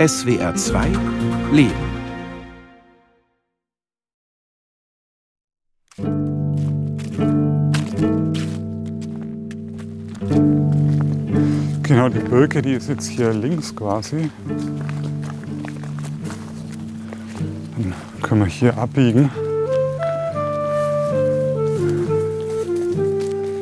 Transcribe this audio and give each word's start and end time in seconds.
SWR 0.00 0.54
2 0.54 0.86
Leben. 1.52 1.74
Genau, 11.82 12.08
die 12.08 12.18
Birke, 12.20 12.62
die 12.62 12.72
ist 12.72 12.88
jetzt 12.88 13.08
hier 13.08 13.34
links 13.34 13.76
quasi. 13.76 14.30
Dann 17.76 17.94
können 18.22 18.40
wir 18.40 18.46
hier 18.46 18.78
abbiegen. 18.78 19.28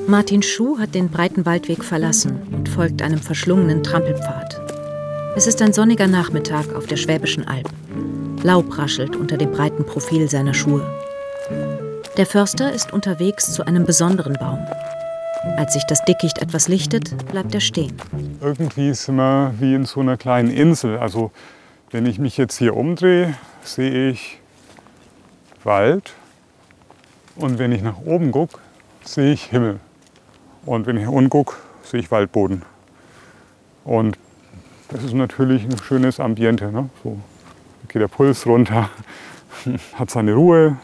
Martin 0.07 0.43
Schuh 0.43 0.79
hat 0.79 0.95
den 0.95 1.09
breiten 1.09 1.45
Waldweg 1.45 1.83
verlassen 1.83 2.39
und 2.53 2.69
folgt 2.69 3.03
einem 3.03 3.19
verschlungenen 3.19 3.83
Trampelpfad. 3.83 4.58
Es 5.39 5.47
ist 5.47 5.63
ein 5.63 5.73
sonniger 5.73 6.09
Nachmittag 6.09 6.75
auf 6.75 6.89
der 6.89 6.97
Schwäbischen 6.97 7.47
Alb. 7.47 7.71
Laub 8.43 8.77
raschelt 8.77 9.15
unter 9.15 9.37
dem 9.37 9.53
breiten 9.53 9.87
Profil 9.87 10.29
seiner 10.29 10.53
Schuhe. 10.53 10.85
Der 12.17 12.27
Förster 12.27 12.73
ist 12.73 12.93
unterwegs 12.93 13.53
zu 13.53 13.65
einem 13.65 13.85
besonderen 13.85 14.33
Baum. 14.33 14.59
Als 15.57 15.75
sich 15.75 15.85
das 15.85 16.05
Dickicht 16.05 16.39
etwas 16.39 16.67
lichtet, 16.67 17.17
bleibt 17.29 17.55
er 17.55 17.61
stehen. 17.61 17.97
Irgendwie 18.41 18.93
sind 18.95 19.15
wir 19.15 19.55
wie 19.61 19.75
in 19.75 19.85
so 19.85 20.01
einer 20.01 20.17
kleinen 20.17 20.51
Insel. 20.51 20.99
Also 20.99 21.31
wenn 21.93 22.05
ich 22.07 22.19
mich 22.19 22.37
jetzt 22.37 22.59
hier 22.59 22.77
umdrehe, 22.77 23.37
sehe 23.63 24.11
ich 24.11 24.41
Wald. 25.63 26.15
Und 27.37 27.61
wenn 27.61 27.71
ich 27.71 27.83
nach 27.83 28.01
oben 28.05 28.33
gucke, 28.33 28.59
sehe 29.05 29.35
ich 29.35 29.45
Himmel. 29.45 29.79
Und 30.67 30.89
wenn 30.89 30.97
ich 30.97 31.07
unten 31.07 31.31
gucke, 31.31 31.55
sehe 31.85 32.01
ich 32.01 32.11
Waldboden. 32.11 32.63
Und 33.85 34.19
das 34.89 35.05
ist 35.05 35.15
natürlich 35.15 35.65
ein 35.65 35.79
schönes 35.79 36.21
Ambiente. 36.21 36.73
Ne? 36.73 36.89
So 37.03 37.19
geht 37.89 38.03
der 38.03 38.09
Puls 38.09 38.47
runter, 38.47 38.91
hat 39.95 40.11
seine 40.11 40.35
Ruhe 40.35 40.77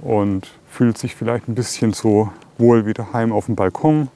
und 0.00 0.48
fühlt 0.70 0.98
sich 0.98 1.14
vielleicht 1.14 1.48
ein 1.48 1.54
bisschen 1.54 1.92
so 1.92 2.30
wohl 2.58 2.86
wie 2.86 2.94
daheim 2.94 3.32
auf 3.32 3.46
dem 3.46 3.56
Balkon, 3.56 4.08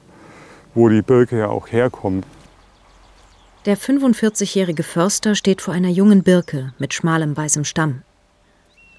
wo 0.73 0.89
die 0.89 1.01
Birke 1.01 1.39
ja 1.39 1.47
auch 1.47 1.71
herkommt. 1.71 2.25
Der 3.65 3.77
45-jährige 3.77 4.83
Förster 4.83 5.35
steht 5.35 5.61
vor 5.61 5.73
einer 5.73 5.89
jungen 5.89 6.23
Birke 6.23 6.73
mit 6.79 6.93
schmalem 6.93 7.37
weißem 7.37 7.63
Stamm. 7.63 8.01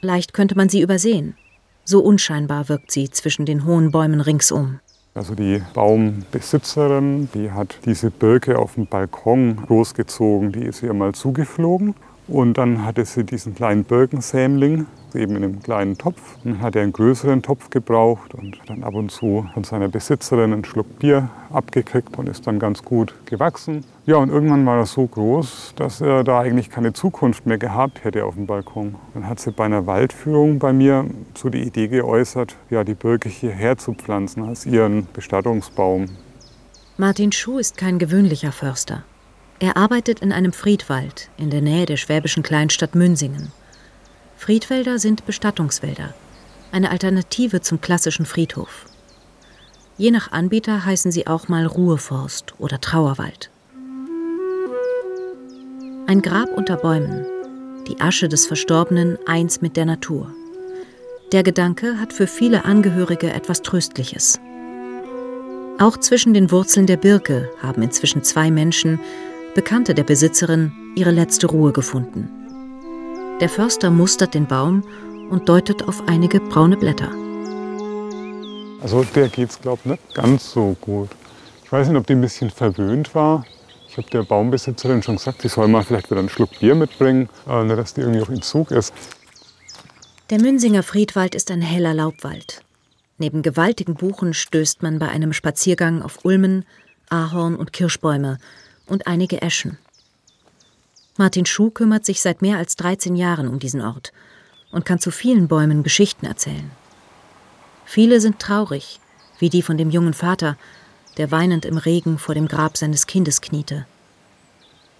Leicht 0.00 0.34
könnte 0.34 0.56
man 0.56 0.68
sie 0.68 0.80
übersehen. 0.80 1.36
So 1.84 2.00
unscheinbar 2.00 2.68
wirkt 2.68 2.92
sie 2.92 3.10
zwischen 3.10 3.44
den 3.44 3.64
hohen 3.64 3.90
Bäumen 3.90 4.20
ringsum. 4.20 4.78
Also 5.14 5.34
die 5.34 5.62
Baumbesitzerin, 5.74 7.28
die 7.34 7.50
hat 7.50 7.78
diese 7.84 8.10
Birke 8.10 8.58
auf 8.58 8.74
dem 8.74 8.86
Balkon 8.86 9.56
großgezogen, 9.66 10.52
die 10.52 10.64
ist 10.64 10.82
ihr 10.82 10.94
mal 10.94 11.12
zugeflogen. 11.12 11.94
Und 12.28 12.56
dann 12.56 12.84
hatte 12.84 13.04
sie 13.04 13.24
diesen 13.24 13.54
kleinen 13.54 13.84
Birkensämling 13.84 14.86
eben 15.14 15.36
in 15.36 15.44
einem 15.44 15.62
kleinen 15.62 15.98
Topf. 15.98 16.20
Dann 16.44 16.60
hat 16.60 16.76
er 16.76 16.82
einen 16.82 16.92
größeren 16.92 17.42
Topf 17.42 17.70
gebraucht 17.70 18.34
und 18.34 18.58
dann 18.66 18.82
ab 18.82 18.94
und 18.94 19.10
zu 19.10 19.46
von 19.52 19.64
seiner 19.64 19.88
Besitzerin 19.88 20.52
einen 20.52 20.64
Schluck 20.64 20.98
Bier 20.98 21.28
abgekriegt 21.50 22.16
und 22.18 22.28
ist 22.28 22.46
dann 22.46 22.58
ganz 22.58 22.82
gut 22.82 23.14
gewachsen. 23.26 23.84
Ja, 24.06 24.16
und 24.16 24.30
irgendwann 24.30 24.64
war 24.66 24.78
er 24.78 24.86
so 24.86 25.06
groß, 25.06 25.74
dass 25.76 26.00
er 26.00 26.24
da 26.24 26.40
eigentlich 26.40 26.70
keine 26.70 26.92
Zukunft 26.92 27.46
mehr 27.46 27.58
gehabt 27.58 28.04
hätte 28.04 28.24
auf 28.24 28.34
dem 28.34 28.46
Balkon. 28.46 28.94
Dann 29.14 29.28
hat 29.28 29.40
sie 29.40 29.52
bei 29.52 29.64
einer 29.64 29.86
Waldführung 29.86 30.58
bei 30.58 30.72
mir 30.72 31.06
so 31.34 31.50
die 31.50 31.62
Idee 31.62 31.88
geäußert, 31.88 32.56
ja, 32.70 32.84
die 32.84 32.94
Birke 32.94 33.28
hierher 33.28 33.76
zu 33.78 33.94
pflanzen 33.94 34.44
als 34.44 34.66
ihren 34.66 35.06
Bestattungsbaum. 35.12 36.06
Martin 36.96 37.32
Schuh 37.32 37.58
ist 37.58 37.76
kein 37.76 37.98
gewöhnlicher 37.98 38.52
Förster. 38.52 39.04
Er 39.62 39.76
arbeitet 39.76 40.18
in 40.18 40.32
einem 40.32 40.52
Friedwald 40.52 41.28
in 41.36 41.48
der 41.48 41.60
Nähe 41.60 41.86
der 41.86 41.96
schwäbischen 41.96 42.42
Kleinstadt 42.42 42.96
Münsingen. 42.96 43.52
Friedwälder 44.36 44.98
sind 44.98 45.24
Bestattungswälder, 45.24 46.14
eine 46.72 46.90
Alternative 46.90 47.60
zum 47.60 47.80
klassischen 47.80 48.26
Friedhof. 48.26 48.86
Je 49.96 50.10
nach 50.10 50.32
Anbieter 50.32 50.84
heißen 50.84 51.12
sie 51.12 51.28
auch 51.28 51.46
mal 51.46 51.64
Ruheforst 51.64 52.54
oder 52.58 52.80
Trauerwald. 52.80 53.50
Ein 56.08 56.22
Grab 56.22 56.48
unter 56.56 56.76
Bäumen, 56.76 57.24
die 57.86 58.00
Asche 58.00 58.28
des 58.28 58.46
Verstorbenen 58.46 59.16
eins 59.26 59.60
mit 59.60 59.76
der 59.76 59.84
Natur. 59.84 60.34
Der 61.30 61.44
Gedanke 61.44 62.00
hat 62.00 62.12
für 62.12 62.26
viele 62.26 62.64
Angehörige 62.64 63.32
etwas 63.32 63.62
Tröstliches. 63.62 64.40
Auch 65.78 65.98
zwischen 65.98 66.34
den 66.34 66.50
Wurzeln 66.50 66.88
der 66.88 66.96
Birke 66.96 67.48
haben 67.62 67.82
inzwischen 67.82 68.24
zwei 68.24 68.50
Menschen, 68.50 68.98
Bekannte 69.54 69.92
der 69.92 70.04
Besitzerin, 70.04 70.72
ihre 70.96 71.10
letzte 71.10 71.46
Ruhe 71.46 71.72
gefunden. 71.72 72.30
Der 73.38 73.50
Förster 73.50 73.90
mustert 73.90 74.32
den 74.32 74.46
Baum 74.46 74.82
und 75.28 75.46
deutet 75.46 75.86
auf 75.86 76.08
einige 76.08 76.40
braune 76.40 76.78
Blätter. 76.78 77.10
Also 78.80 79.04
der 79.14 79.28
geht's 79.28 79.60
glaube 79.60 79.80
ich 79.84 79.90
nicht 79.90 80.14
ganz 80.14 80.50
so 80.50 80.74
gut. 80.80 81.10
Ich 81.64 81.70
weiß 81.70 81.88
nicht, 81.88 81.98
ob 81.98 82.06
die 82.06 82.14
ein 82.14 82.22
bisschen 82.22 82.48
verwöhnt 82.48 83.14
war. 83.14 83.44
Ich 83.90 83.98
habe 83.98 84.08
der 84.08 84.22
Baumbesitzerin 84.22 85.02
schon 85.02 85.16
gesagt, 85.16 85.42
sie 85.42 85.48
soll 85.48 85.68
mal 85.68 85.84
vielleicht 85.84 86.10
wieder 86.10 86.20
einen 86.20 86.30
Schluck 86.30 86.58
Bier 86.58 86.74
mitbringen, 86.74 87.28
äh, 87.46 87.68
dass 87.68 87.92
die 87.92 88.00
irgendwie 88.00 88.22
auch 88.22 88.30
in 88.30 88.40
Zug 88.40 88.70
ist. 88.70 88.94
Der 90.30 90.40
Münsinger 90.40 90.82
Friedwald 90.82 91.34
ist 91.34 91.50
ein 91.50 91.60
heller 91.60 91.92
Laubwald. 91.92 92.62
Neben 93.18 93.42
gewaltigen 93.42 93.96
Buchen 93.96 94.32
stößt 94.32 94.82
man 94.82 94.98
bei 94.98 95.08
einem 95.08 95.34
Spaziergang 95.34 96.00
auf 96.00 96.24
Ulmen, 96.24 96.64
Ahorn 97.10 97.54
und 97.54 97.74
Kirschbäume 97.74 98.38
und 98.86 99.06
einige 99.06 99.42
Eschen. 99.42 99.78
Martin 101.16 101.46
Schuh 101.46 101.70
kümmert 101.70 102.06
sich 102.06 102.22
seit 102.22 102.42
mehr 102.42 102.58
als 102.58 102.76
13 102.76 103.16
Jahren 103.16 103.48
um 103.48 103.58
diesen 103.58 103.82
Ort 103.82 104.12
und 104.70 104.84
kann 104.84 104.98
zu 104.98 105.10
vielen 105.10 105.48
Bäumen 105.48 105.82
Geschichten 105.82 106.26
erzählen. 106.26 106.70
Viele 107.84 108.20
sind 108.20 108.38
traurig, 108.38 109.00
wie 109.38 109.50
die 109.50 109.62
von 109.62 109.76
dem 109.76 109.90
jungen 109.90 110.14
Vater, 110.14 110.56
der 111.18 111.30
weinend 111.30 111.64
im 111.64 111.76
Regen 111.76 112.18
vor 112.18 112.34
dem 112.34 112.48
Grab 112.48 112.76
seines 112.76 113.06
Kindes 113.06 113.40
kniete. 113.40 113.86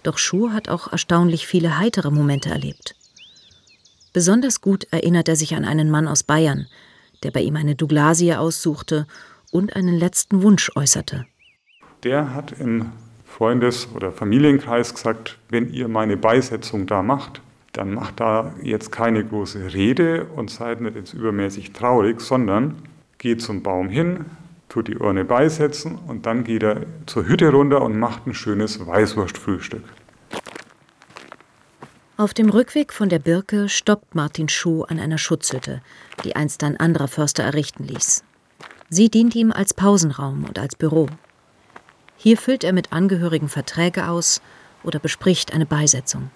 Doch 0.03 0.17
Schuh 0.17 0.51
hat 0.51 0.69
auch 0.69 0.91
erstaunlich 0.91 1.47
viele 1.47 1.79
heitere 1.79 2.11
Momente 2.11 2.49
erlebt. 2.49 2.95
Besonders 4.11 4.61
gut 4.61 4.85
erinnert 4.91 5.27
er 5.27 5.35
sich 5.35 5.55
an 5.55 5.65
einen 5.65 5.89
Mann 5.89 6.07
aus 6.07 6.21
Bayern, 6.21 6.67
der 7.23 7.31
bei 7.31 7.41
ihm 7.41 7.55
eine 7.55 7.75
Douglasie 7.75 8.35
aussuchte 8.35 9.07
und 9.51 9.75
einen 9.75 9.97
letzten 9.97 10.43
Wunsch 10.43 10.71
äußerte. 10.75 11.25
Der 12.03 12.33
hat 12.35 12.51
im 12.59 12.91
Freundes- 13.33 13.87
oder 13.95 14.11
Familienkreis 14.11 14.93
gesagt, 14.93 15.39
wenn 15.49 15.73
ihr 15.73 15.87
meine 15.87 16.17
Beisetzung 16.17 16.85
da 16.85 17.01
macht, 17.01 17.41
dann 17.71 17.91
macht 17.91 18.19
da 18.19 18.53
jetzt 18.61 18.91
keine 18.91 19.25
große 19.25 19.73
Rede 19.73 20.25
und 20.35 20.51
seid 20.51 20.81
nicht 20.81 20.95
jetzt 20.95 21.15
übermäßig 21.15 21.73
traurig, 21.73 22.21
sondern 22.21 22.75
geht 23.17 23.41
zum 23.41 23.63
Baum 23.63 23.89
hin, 23.89 24.25
tut 24.69 24.87
die 24.87 24.97
Urne 24.97 25.25
beisetzen 25.25 25.97
und 26.07 26.27
dann 26.27 26.43
geht 26.43 26.61
er 26.61 26.81
zur 27.07 27.27
Hütte 27.27 27.49
runter 27.49 27.81
und 27.81 27.97
macht 27.97 28.27
ein 28.27 28.35
schönes 28.35 28.85
Weißwurstfrühstück. 28.85 29.83
Auf 32.17 32.35
dem 32.35 32.51
Rückweg 32.51 32.93
von 32.93 33.09
der 33.09 33.17
Birke 33.17 33.67
stoppt 33.67 34.13
Martin 34.13 34.47
Schuh 34.47 34.83
an 34.83 34.99
einer 34.99 35.17
Schutzhütte, 35.17 35.81
die 36.23 36.35
einst 36.35 36.63
ein 36.63 36.79
anderer 36.79 37.07
Förster 37.07 37.41
errichten 37.41 37.85
ließ. 37.85 38.23
Sie 38.89 39.09
dient 39.09 39.33
ihm 39.33 39.51
als 39.51 39.73
Pausenraum 39.73 40.45
und 40.45 40.59
als 40.59 40.75
Büro. 40.75 41.07
Hier 42.23 42.37
füllt 42.37 42.63
er 42.63 42.71
mit 42.71 42.93
Angehörigen 42.93 43.49
Verträge 43.49 44.07
aus 44.07 44.41
oder 44.81 44.97
bespricht 44.97 45.53
eine 45.53 45.65
Beisetzung. 45.65 46.31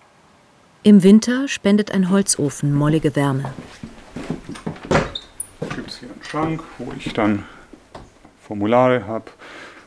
Im 0.84 1.02
Winter 1.02 1.48
spendet 1.48 1.92
ein 1.92 2.10
Holzofen 2.10 2.74
mollige 2.74 3.16
Wärme. 3.16 3.54
Gibt 5.74 5.90
es 5.90 6.00
hier 6.00 6.10
einen 6.12 6.24
Schrank, 6.26 6.64
wo 6.78 6.92
ich 6.98 7.14
dann 7.14 7.46
Formulare 8.42 9.08
habe, 9.08 9.32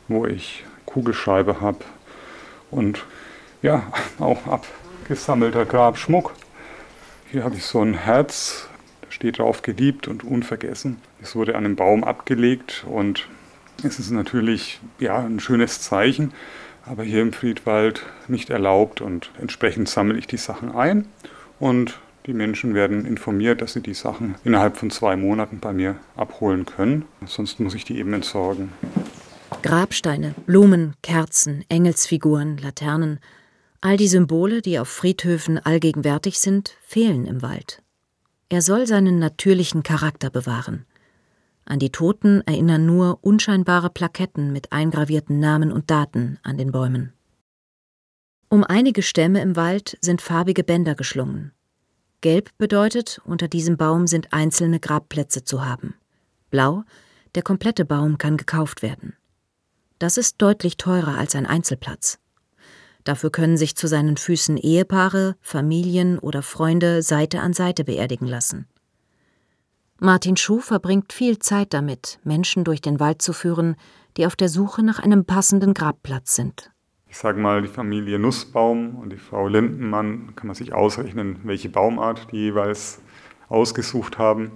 wo 0.07 0.25
ich 0.25 0.63
Kugelschreiber 0.87 1.61
habe 1.61 1.85
und 2.71 3.05
ja, 3.61 3.83
auch 4.19 4.47
abgesammelter 4.47 5.65
Grabschmuck. 5.65 6.33
Hier 7.29 7.43
habe 7.43 7.57
ich 7.57 7.63
so 7.63 7.79
ein 7.79 7.93
Herz, 7.93 8.67
da 9.01 9.11
steht 9.11 9.37
drauf 9.37 9.61
geliebt 9.61 10.07
und 10.07 10.23
unvergessen. 10.23 10.99
Es 11.21 11.35
wurde 11.35 11.55
an 11.55 11.63
einem 11.63 11.75
Baum 11.75 12.03
abgelegt 12.03 12.85
und 12.89 13.27
es 13.83 13.99
ist 13.99 14.11
natürlich 14.11 14.79
ja, 14.99 15.19
ein 15.19 15.39
schönes 15.39 15.81
Zeichen, 15.81 16.33
aber 16.85 17.03
hier 17.03 17.21
im 17.21 17.33
Friedwald 17.33 18.03
nicht 18.27 18.49
erlaubt 18.49 19.01
und 19.01 19.31
entsprechend 19.39 19.89
sammle 19.89 20.17
ich 20.17 20.27
die 20.27 20.37
Sachen 20.37 20.73
ein 20.73 21.05
und 21.59 21.99
die 22.27 22.33
Menschen 22.33 22.75
werden 22.75 23.05
informiert, 23.05 23.61
dass 23.61 23.73
sie 23.73 23.81
die 23.81 23.95
Sachen 23.95 24.35
innerhalb 24.43 24.77
von 24.77 24.91
zwei 24.91 25.15
Monaten 25.15 25.59
bei 25.59 25.73
mir 25.73 25.95
abholen 26.15 26.65
können. 26.65 27.05
Sonst 27.25 27.59
muss 27.59 27.73
ich 27.73 27.83
die 27.83 27.97
eben 27.97 28.13
entsorgen. 28.13 28.71
Grabsteine, 29.63 30.35
Blumen, 30.45 30.93
Kerzen, 31.01 31.65
Engelsfiguren, 31.67 32.57
Laternen, 32.57 33.19
all 33.81 33.97
die 33.97 34.07
Symbole, 34.07 34.61
die 34.61 34.77
auf 34.77 34.87
Friedhöfen 34.87 35.57
allgegenwärtig 35.57 36.39
sind, 36.39 36.75
fehlen 36.85 37.25
im 37.25 37.41
Wald. 37.41 37.81
Er 38.49 38.61
soll 38.61 38.85
seinen 38.85 39.17
natürlichen 39.17 39.81
Charakter 39.81 40.29
bewahren. 40.29 40.85
An 41.65 41.79
die 41.79 41.91
Toten 41.91 42.41
erinnern 42.41 42.85
nur 42.85 43.19
unscheinbare 43.21 43.89
Plaketten 43.89 44.51
mit 44.51 44.71
eingravierten 44.71 45.39
Namen 45.39 45.71
und 45.71 45.89
Daten 45.89 46.39
an 46.43 46.57
den 46.57 46.71
Bäumen. 46.71 47.13
Um 48.49 48.63
einige 48.63 49.01
Stämme 49.01 49.41
im 49.41 49.55
Wald 49.55 49.97
sind 50.01 50.21
farbige 50.21 50.63
Bänder 50.63 50.95
geschlungen. 50.95 51.53
Gelb 52.19 52.49
bedeutet, 52.57 53.21
unter 53.25 53.47
diesem 53.47 53.77
Baum 53.77 54.07
sind 54.07 54.33
einzelne 54.33 54.79
Grabplätze 54.79 55.43
zu 55.43 55.65
haben. 55.65 55.95
Blau, 56.49 56.83
der 57.35 57.43
komplette 57.43 57.85
Baum 57.85 58.17
kann 58.17 58.37
gekauft 58.37 58.81
werden. 58.81 59.15
Das 59.99 60.17
ist 60.17 60.41
deutlich 60.41 60.77
teurer 60.77 61.17
als 61.17 61.35
ein 61.35 61.45
Einzelplatz. 61.45 62.19
Dafür 63.03 63.31
können 63.31 63.57
sich 63.57 63.75
zu 63.75 63.87
seinen 63.87 64.17
Füßen 64.17 64.57
Ehepaare, 64.57 65.35
Familien 65.41 66.19
oder 66.19 66.43
Freunde 66.43 67.01
Seite 67.01 67.39
an 67.39 67.53
Seite 67.53 67.83
beerdigen 67.83 68.27
lassen. 68.27 68.67
Martin 70.03 70.35
Schuh 70.35 70.61
verbringt 70.61 71.13
viel 71.13 71.37
Zeit 71.37 71.75
damit, 71.75 72.17
Menschen 72.23 72.63
durch 72.63 72.81
den 72.81 72.99
Wald 72.99 73.21
zu 73.21 73.33
führen, 73.33 73.75
die 74.17 74.25
auf 74.25 74.35
der 74.35 74.49
Suche 74.49 74.81
nach 74.81 74.97
einem 74.97 75.25
passenden 75.25 75.75
Grabplatz 75.75 76.35
sind. 76.35 76.71
Ich 77.07 77.19
sage 77.19 77.39
mal, 77.39 77.61
die 77.61 77.67
Familie 77.67 78.17
Nussbaum 78.17 78.95
und 78.95 79.11
die 79.11 79.17
Frau 79.17 79.47
Lindenmann 79.47 80.35
kann 80.35 80.47
man 80.47 80.55
sich 80.55 80.73
ausrechnen, 80.73 81.41
welche 81.43 81.69
Baumart 81.69 82.31
die 82.31 82.37
jeweils 82.37 82.99
ausgesucht 83.47 84.17
haben. 84.17 84.49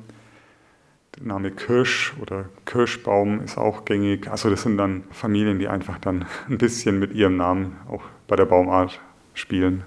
Der 1.15 1.27
Name 1.27 1.51
Kirsch 1.51 2.15
oder 2.19 2.49
Kirschbaum 2.65 3.39
ist 3.41 3.59
auch 3.59 3.85
gängig. 3.85 4.27
Also 4.27 4.49
das 4.49 4.63
sind 4.63 4.77
dann 4.77 5.03
Familien, 5.11 5.59
die 5.59 5.67
einfach 5.67 5.99
dann 5.99 6.25
ein 6.49 6.57
bisschen 6.57 6.97
mit 6.97 7.13
ihrem 7.13 7.37
Namen 7.37 7.75
auch 7.87 8.01
bei 8.27 8.35
der 8.35 8.45
Baumart 8.45 8.99
spielen. 9.35 9.83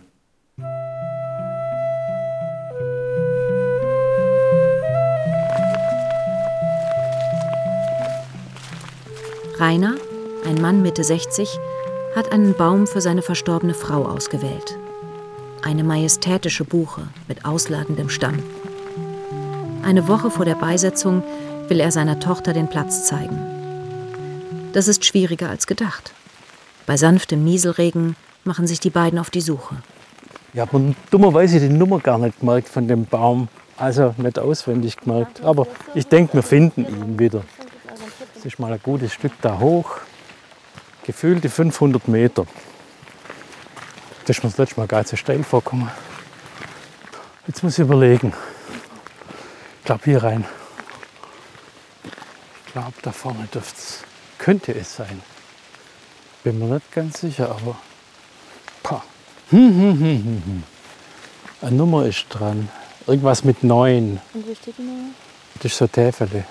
Rainer, 9.59 9.97
ein 10.47 10.61
Mann 10.61 10.83
Mitte 10.83 11.03
60, 11.03 11.59
hat 12.15 12.31
einen 12.31 12.55
Baum 12.55 12.87
für 12.87 13.01
seine 13.01 13.23
verstorbene 13.23 13.75
Frau 13.75 14.05
ausgewählt. 14.05 14.79
Eine 15.63 15.83
majestätische 15.83 16.63
Buche 16.63 17.09
mit 17.27 17.45
ausladendem 17.45 18.09
Stamm. 18.09 18.39
Eine 19.83 20.07
Woche 20.07 20.31
vor 20.31 20.45
der 20.45 20.55
Beisetzung 20.55 21.25
will 21.67 21.81
er 21.81 21.91
seiner 21.91 22.21
Tochter 22.21 22.53
den 22.53 22.69
Platz 22.69 23.07
zeigen. 23.07 23.37
Das 24.75 24.87
ist 24.87 25.05
schwieriger 25.05 25.49
als 25.51 25.67
gedacht. 25.67 26.13
Bei 26.87 26.97
sanftem 26.97 27.43
Nieselregen 27.43 28.15
machen 28.45 28.69
sich 28.69 28.79
die 28.79 28.91
beiden 28.91 29.19
auf 29.19 29.31
die 29.31 29.41
Suche. 29.41 29.75
Ich 30.55 30.61
habe 30.61 30.95
dummerweise 31.11 31.59
die 31.59 31.69
Nummer 31.69 31.99
gar 31.99 32.19
nicht 32.19 32.39
gemerkt 32.39 32.69
von 32.69 32.87
dem 32.87 33.07
Baum. 33.07 33.49
Also 33.77 34.15
nicht 34.19 34.39
auswendig 34.39 34.97
gemerkt. 34.99 35.43
Aber 35.43 35.67
ich 35.95 36.07
denke, 36.07 36.35
wir 36.35 36.43
finden 36.45 36.87
ihn 36.87 37.19
wieder. 37.19 37.43
Das 38.39 38.47
ist 38.47 38.61
mal 38.61 38.73
ein 38.73 38.81
gutes 38.81 39.13
Stück 39.13 39.33
da 39.43 39.59
hoch. 39.59 39.97
Gefühlte 41.03 41.51
500 41.51 42.07
Meter. 42.07 42.47
Das 44.25 44.39
ist 44.39 44.45
mir 44.45 44.51
das 44.51 44.59
letzte 44.59 44.81
Mal 44.81 45.05
so 45.05 45.17
steil 45.17 45.43
vorgekommen. 45.43 45.91
Jetzt 47.49 47.65
muss 47.65 47.73
ich 47.73 47.81
überlegen. 47.81 48.33
Ich 49.81 49.87
glaube 49.87 50.05
hier 50.05 50.23
rein. 50.23 50.45
Ich 52.65 52.73
glaube 52.73 52.93
da 53.03 53.11
vorne 53.11 53.49
dürft's, 53.53 54.05
könnte 54.39 54.73
es 54.73 54.95
sein. 54.95 55.21
Bin 56.45 56.61
mir 56.61 56.75
nicht 56.75 56.93
ganz 56.93 57.21
sicher, 57.21 57.51
aber 57.51 57.77
pah. 58.85 59.03
Hm, 59.51 59.59
hm, 59.59 60.01
hm. 60.01 60.63
Eine 61.61 61.73
Nummer 61.73 62.07
ist 62.07 62.27
dran. 62.29 62.69
Irgendwas 63.05 63.43
mit 63.43 63.65
neun. 63.65 64.21
Und 64.33 64.47
wo 64.47 64.55
steht 64.55 64.79
die 64.79 64.83
Nummer? 64.83 65.09
Das 65.57 65.73
ist 65.73 65.79
so 65.79 65.89
Täfele. 65.89 66.45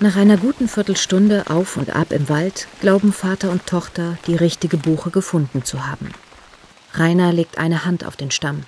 Nach 0.00 0.16
einer 0.16 0.36
guten 0.36 0.66
Viertelstunde 0.66 1.44
auf 1.48 1.76
und 1.76 1.94
ab 1.94 2.10
im 2.10 2.28
Wald 2.28 2.66
glauben 2.80 3.12
Vater 3.12 3.50
und 3.50 3.64
Tochter, 3.66 4.18
die 4.26 4.34
richtige 4.34 4.76
Buche 4.76 5.10
gefunden 5.10 5.64
zu 5.64 5.86
haben. 5.86 6.12
Rainer 6.94 7.32
legt 7.32 7.58
eine 7.58 7.84
Hand 7.84 8.04
auf 8.04 8.16
den 8.16 8.32
Stamm. 8.32 8.64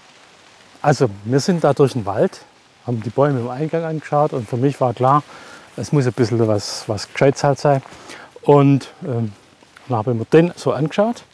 Also 0.82 1.10
wir 1.24 1.40
sind 1.40 1.64
da 1.64 1.74
durch 1.74 1.94
den 1.94 2.06
Wald, 2.06 2.42
haben 2.86 3.02
die 3.02 3.10
Bäume 3.10 3.40
im 3.40 3.50
Eingang 3.50 3.82
angeschaut 3.82 4.32
und 4.32 4.48
für 4.48 4.56
mich 4.56 4.80
war 4.80 4.94
klar, 4.94 5.24
es 5.76 5.90
muss 5.90 6.06
ein 6.06 6.12
bisschen 6.12 6.46
was, 6.46 6.88
was 6.88 7.12
Gescheites 7.12 7.42
halt 7.42 7.58
sein. 7.58 7.82
Und 8.42 8.92
ähm, 9.02 9.32
dann 9.88 9.98
habe 9.98 10.12
ich 10.12 10.18
mir 10.18 10.24
den 10.26 10.52
so 10.54 10.72
angeschaut. 10.72 11.24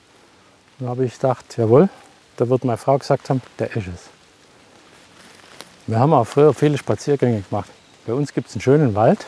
Dann 0.78 0.88
habe 0.88 1.04
ich 1.04 1.14
gedacht, 1.14 1.44
jawohl, 1.58 1.90
da 2.38 2.48
wird 2.48 2.64
meine 2.64 2.78
Frau 2.78 2.96
gesagt 2.96 3.28
haben, 3.28 3.42
der 3.58 3.76
ist 3.76 3.88
es. 3.88 4.08
Wir 5.86 5.98
haben 5.98 6.14
auch 6.14 6.26
früher 6.26 6.54
viele 6.54 6.78
Spaziergänge 6.78 7.42
gemacht. 7.42 7.68
Bei 8.06 8.14
uns 8.14 8.32
gibt 8.32 8.48
es 8.48 8.54
einen 8.54 8.62
schönen 8.62 8.94
Wald, 8.94 9.26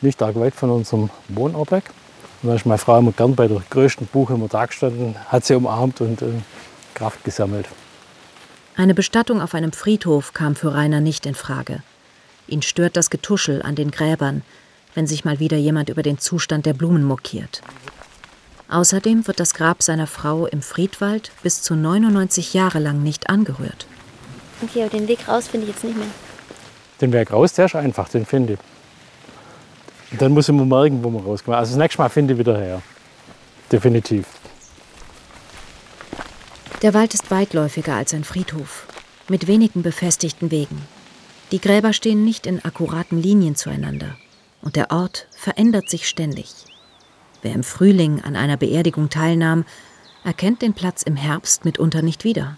nicht 0.00 0.22
arg 0.22 0.36
weit 0.36 0.54
von 0.54 0.70
unserem 0.70 1.10
Wohnort 1.28 1.70
weg. 1.70 1.84
Und 2.42 2.50
da 2.50 2.54
ist 2.54 2.66
meine 2.66 2.78
Frau 2.78 2.98
immer 2.98 3.12
gern 3.12 3.34
bei 3.34 3.48
der 3.48 3.62
größten 3.70 4.06
Buche 4.06 4.34
immer 4.34 4.48
da 4.48 4.66
gestanden, 4.66 5.16
hat 5.28 5.44
sie 5.44 5.54
umarmt 5.54 6.00
und 6.00 6.22
äh, 6.22 6.26
Kraft 6.94 7.24
gesammelt. 7.24 7.66
Eine 8.76 8.94
Bestattung 8.94 9.40
auf 9.40 9.54
einem 9.54 9.72
Friedhof 9.72 10.34
kam 10.34 10.54
für 10.54 10.72
Rainer 10.72 11.00
nicht 11.00 11.26
in 11.26 11.34
Frage. 11.34 11.82
Ihn 12.46 12.62
stört 12.62 12.96
das 12.96 13.10
Getuschel 13.10 13.60
an 13.62 13.74
den 13.74 13.90
Gräbern, 13.90 14.42
wenn 14.94 15.06
sich 15.06 15.24
mal 15.24 15.40
wieder 15.40 15.56
jemand 15.56 15.88
über 15.88 16.02
den 16.02 16.18
Zustand 16.18 16.64
der 16.64 16.74
Blumen 16.74 17.02
mokiert. 17.02 17.60
Außerdem 18.68 19.26
wird 19.26 19.40
das 19.40 19.54
Grab 19.54 19.82
seiner 19.82 20.06
Frau 20.06 20.46
im 20.46 20.62
Friedwald 20.62 21.32
bis 21.42 21.62
zu 21.62 21.74
99 21.74 22.54
Jahre 22.54 22.78
lang 22.78 23.02
nicht 23.02 23.30
angerührt. 23.30 23.86
Okay, 24.62 24.82
aber 24.82 24.90
den 24.90 25.08
Weg 25.08 25.26
raus 25.26 25.48
finde 25.48 25.66
ich 25.66 25.72
jetzt 25.72 25.84
nicht 25.84 25.96
mehr. 25.96 26.06
Den 27.00 27.12
Weg 27.12 27.32
raus, 27.32 27.54
der 27.54 27.66
ist 27.66 27.76
einfach, 27.76 28.08
den 28.08 28.26
finde 28.26 28.54
ich. 28.54 28.58
Und 30.10 30.22
dann 30.22 30.32
muss 30.32 30.48
ich 30.48 30.54
mir 30.54 30.64
merken, 30.64 31.02
wo 31.02 31.10
wir 31.10 31.22
rauskommen. 31.22 31.58
Also 31.58 31.72
das 31.72 31.78
nächste 31.78 32.00
Mal 32.00 32.08
finde 32.08 32.34
ich 32.34 32.38
wieder 32.38 32.58
her. 32.58 32.82
Definitiv. 33.70 34.26
Der 36.82 36.94
Wald 36.94 37.12
ist 37.12 37.30
weitläufiger 37.30 37.94
als 37.94 38.14
ein 38.14 38.24
Friedhof, 38.24 38.86
mit 39.28 39.46
wenigen 39.48 39.82
befestigten 39.82 40.50
Wegen. 40.50 40.80
Die 41.50 41.60
Gräber 41.60 41.92
stehen 41.92 42.24
nicht 42.24 42.46
in 42.46 42.64
akkuraten 42.64 43.20
Linien 43.20 43.56
zueinander 43.56 44.16
und 44.62 44.76
der 44.76 44.90
Ort 44.90 45.26
verändert 45.30 45.88
sich 45.88 46.08
ständig. 46.08 46.54
Wer 47.42 47.54
im 47.54 47.64
Frühling 47.64 48.22
an 48.22 48.36
einer 48.36 48.56
Beerdigung 48.56 49.08
teilnahm, 49.10 49.64
erkennt 50.24 50.62
den 50.62 50.74
Platz 50.74 51.02
im 51.02 51.16
Herbst 51.16 51.64
mitunter 51.64 52.02
nicht 52.02 52.24
wieder. 52.24 52.56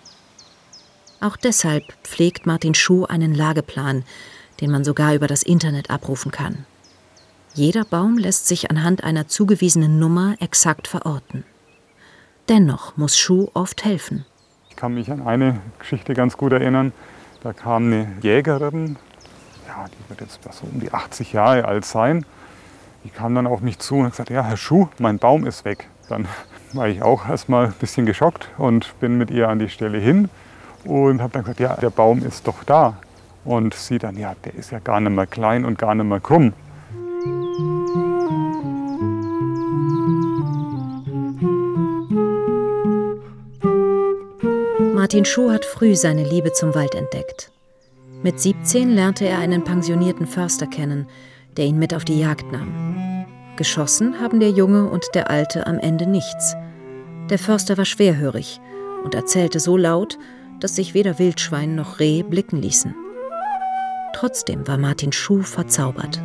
Auch 1.21 1.37
deshalb 1.37 1.85
pflegt 2.03 2.47
Martin 2.47 2.75
Schuh 2.75 3.05
einen 3.05 3.35
Lageplan, 3.35 4.05
den 4.61 4.71
man 4.71 4.85
sogar 4.85 5.15
über 5.15 5.27
das 5.27 5.43
Internet 5.43 5.91
abrufen 5.91 6.31
kann. 6.31 6.65
Jeder 7.55 7.85
Baum 7.85 8.17
lässt 8.17 8.47
sich 8.47 8.71
anhand 8.71 9.03
einer 9.03 9.27
zugewiesenen 9.27 9.99
Nummer 9.99 10.37
exakt 10.39 10.87
verorten. 10.87 11.43
Dennoch 12.49 12.97
muss 12.97 13.19
Schuh 13.19 13.49
oft 13.55 13.85
helfen. 13.85 14.25
Ich 14.69 14.77
kann 14.77 14.95
mich 14.95 15.11
an 15.11 15.27
eine 15.27 15.61
Geschichte 15.81 16.15
ganz 16.15 16.37
gut 16.37 16.53
erinnern. 16.53 16.93
Da 17.43 17.53
kam 17.53 17.87
eine 17.87 18.13
Jägerin, 18.23 18.97
ja, 19.67 19.87
die 19.89 20.11
wird 20.11 20.21
jetzt 20.21 20.41
so 20.53 20.67
um 20.73 20.79
die 20.79 20.93
80 20.93 21.33
Jahre 21.33 21.65
alt 21.65 21.85
sein. 21.85 22.25
Die 23.03 23.09
kam 23.11 23.35
dann 23.35 23.49
auf 23.49 23.63
mich 23.63 23.81
zu 23.81 23.97
und 23.97 24.05
hat 24.05 24.13
gesagt, 24.13 24.31
ja, 24.31 24.45
Herr 24.45 24.57
Schuh, 24.57 24.89
mein 24.99 25.19
Baum 25.19 25.45
ist 25.45 25.65
weg. 25.65 25.89
Dann 26.09 26.29
war 26.73 26.87
ich 26.87 27.03
auch 27.03 27.29
erstmal 27.29 27.67
ein 27.67 27.75
bisschen 27.81 28.07
geschockt 28.07 28.49
und 28.59 28.99
bin 29.01 29.19
mit 29.19 29.31
ihr 29.31 29.49
an 29.49 29.59
die 29.59 29.69
Stelle 29.69 29.99
hin 29.99 30.29
und 30.85 31.21
habe 31.21 31.33
dann 31.33 31.43
gesagt, 31.43 31.59
ja, 31.59 31.75
der 31.75 31.91
Baum 31.91 32.25
ist 32.25 32.47
doch 32.47 32.63
da. 32.63 32.97
Und 33.45 33.75
sie 33.75 33.99
dann, 33.99 34.17
ja, 34.17 34.35
der 34.45 34.55
ist 34.55 34.71
ja 34.71 34.79
gar 34.79 35.01
nicht 35.01 35.13
mehr 35.13 35.27
klein 35.27 35.65
und 35.65 35.79
gar 35.79 35.97
nicht 35.97 36.07
mehr 36.07 36.21
krumm. 36.21 36.53
Martin 45.11 45.25
Schuh 45.25 45.51
hat 45.51 45.65
früh 45.65 45.97
seine 45.97 46.23
Liebe 46.23 46.53
zum 46.53 46.73
Wald 46.77 46.95
entdeckt. 46.95 47.51
Mit 48.23 48.39
17 48.39 48.95
lernte 48.95 49.27
er 49.27 49.39
einen 49.39 49.65
pensionierten 49.65 50.25
Förster 50.25 50.69
kennen, 50.69 51.09
der 51.57 51.65
ihn 51.65 51.81
mit 51.81 51.95
auf 51.95 52.05
die 52.05 52.21
Jagd 52.21 52.53
nahm. 52.53 53.27
Geschossen 53.57 54.21
haben 54.21 54.39
der 54.39 54.51
Junge 54.51 54.89
und 54.89 55.05
der 55.15 55.29
Alte 55.29 55.67
am 55.67 55.81
Ende 55.81 56.07
nichts. 56.07 56.55
Der 57.29 57.41
Förster 57.41 57.77
war 57.77 57.87
schwerhörig 57.87 58.61
und 59.03 59.17
erzählte 59.17 59.59
so 59.59 59.77
laut, 59.77 60.17
dass 60.61 60.77
sich 60.77 60.95
weder 60.95 61.19
Wildschwein 61.19 61.75
noch 61.75 61.99
Reh 61.99 62.23
blicken 62.23 62.63
ließen. 62.63 62.95
Trotzdem 64.15 64.69
war 64.69 64.79
Martin 64.79 65.11
Schuh 65.11 65.43
verzaubert. 65.43 66.23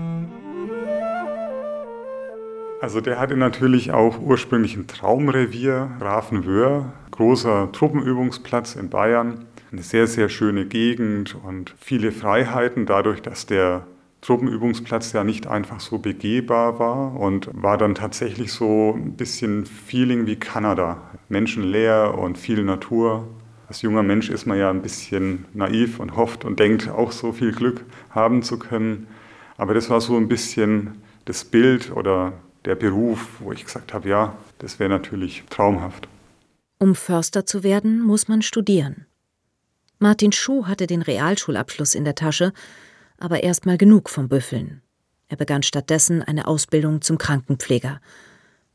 Also 2.85 3.01
der 3.01 3.17
hatte 3.17 3.35
natürlich 3.35 3.93
auch 3.93 4.19
ursprünglich 4.19 4.75
ein 4.75 4.85
Traumrevier, 4.85 5.89
Ravenswöhr, 5.99 6.93
großer 7.09 7.71
Truppenübungsplatz 7.71 8.75
in 8.75 8.91
Bayern. 8.91 9.45
Eine 9.71 9.81
sehr, 9.81 10.05
sehr 10.05 10.29
schöne 10.29 10.67
Gegend 10.67 11.35
und 11.43 11.73
viele 11.79 12.11
Freiheiten 12.11 12.85
dadurch, 12.85 13.23
dass 13.23 13.47
der 13.47 13.87
Truppenübungsplatz 14.21 15.13
ja 15.13 15.23
nicht 15.23 15.47
einfach 15.47 15.79
so 15.79 15.97
begehbar 15.97 16.77
war 16.77 17.19
und 17.19 17.49
war 17.53 17.79
dann 17.79 17.95
tatsächlich 17.95 18.51
so 18.51 18.93
ein 18.95 19.13
bisschen 19.13 19.65
Feeling 19.65 20.27
wie 20.27 20.35
Kanada. 20.35 21.01
Menschenleer 21.27 22.15
und 22.15 22.37
viel 22.37 22.63
Natur. 22.63 23.27
Als 23.67 23.81
junger 23.81 24.03
Mensch 24.03 24.29
ist 24.29 24.45
man 24.45 24.59
ja 24.59 24.69
ein 24.69 24.83
bisschen 24.83 25.45
naiv 25.55 25.99
und 25.99 26.15
hofft 26.15 26.45
und 26.45 26.59
denkt, 26.59 26.87
auch 26.89 27.11
so 27.11 27.31
viel 27.31 27.51
Glück 27.51 27.83
haben 28.11 28.43
zu 28.43 28.59
können. 28.59 29.07
Aber 29.57 29.73
das 29.73 29.89
war 29.89 30.01
so 30.01 30.15
ein 30.17 30.27
bisschen 30.27 31.01
das 31.25 31.45
Bild 31.45 31.91
oder 31.91 32.33
der 32.65 32.75
Beruf, 32.75 33.27
wo 33.39 33.51
ich 33.51 33.63
gesagt 33.65 33.93
habe, 33.93 34.09
ja, 34.09 34.35
das 34.59 34.79
wäre 34.79 34.89
natürlich 34.89 35.43
traumhaft. 35.49 36.07
Um 36.77 36.95
Förster 36.95 37.45
zu 37.45 37.63
werden, 37.63 38.01
muss 38.01 38.27
man 38.27 38.41
studieren. 38.41 39.05
Martin 39.99 40.31
Schuh 40.31 40.67
hatte 40.67 40.87
den 40.87 41.01
Realschulabschluss 41.01 41.95
in 41.95 42.03
der 42.03 42.15
Tasche, 42.15 42.51
aber 43.17 43.43
erst 43.43 43.65
mal 43.65 43.77
genug 43.77 44.09
vom 44.09 44.27
Büffeln. 44.27 44.81
Er 45.27 45.37
begann 45.37 45.63
stattdessen 45.63 46.21
eine 46.21 46.47
Ausbildung 46.47 47.01
zum 47.01 47.17
Krankenpfleger. 47.17 48.01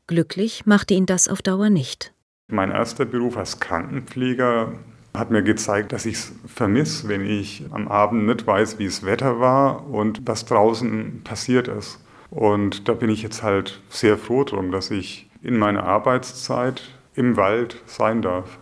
Glücklich 0.07 0.65
machte 0.65 0.93
ihn 0.93 1.05
das 1.05 1.27
auf 1.27 1.41
Dauer 1.41 1.69
nicht. 1.69 2.13
Mein 2.47 2.71
erster 2.71 3.05
Beruf 3.05 3.37
als 3.37 3.59
Krankenpfleger 3.59 4.73
hat 5.13 5.31
mir 5.31 5.43
gezeigt, 5.43 5.91
dass 5.91 6.05
ich 6.05 6.15
es 6.15 6.33
vermisse, 6.47 7.07
wenn 7.07 7.25
ich 7.25 7.65
am 7.71 7.87
Abend 7.87 8.25
nicht 8.25 8.47
weiß, 8.47 8.79
wie 8.79 8.85
das 8.85 9.05
Wetter 9.05 9.39
war 9.39 9.87
und 9.87 10.21
was 10.25 10.45
draußen 10.45 11.21
passiert 11.23 11.67
ist. 11.67 11.99
Und 12.31 12.87
da 12.87 12.93
bin 12.93 13.09
ich 13.09 13.21
jetzt 13.21 13.43
halt 13.43 13.81
sehr 13.89 14.17
froh 14.17 14.43
drum, 14.45 14.71
dass 14.71 14.89
ich 14.89 15.29
in 15.43 15.57
meiner 15.57 15.83
Arbeitszeit 15.83 16.81
im 17.13 17.35
Wald 17.35 17.75
sein 17.85 18.21
darf. 18.21 18.57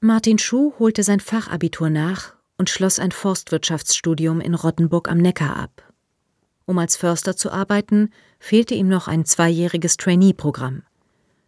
Martin 0.00 0.38
Schuh 0.38 0.72
holte 0.78 1.02
sein 1.02 1.20
Fachabitur 1.20 1.90
nach 1.90 2.36
und 2.58 2.70
schloss 2.70 3.00
ein 3.00 3.10
Forstwirtschaftsstudium 3.10 4.40
in 4.40 4.54
Rottenburg 4.54 5.10
am 5.10 5.18
Neckar 5.18 5.56
ab. 5.56 5.82
Um 6.64 6.78
als 6.78 6.96
Förster 6.96 7.36
zu 7.36 7.50
arbeiten, 7.50 8.10
fehlte 8.38 8.74
ihm 8.74 8.88
noch 8.88 9.08
ein 9.08 9.24
zweijähriges 9.24 9.96
Trainee-Programm. 9.96 10.82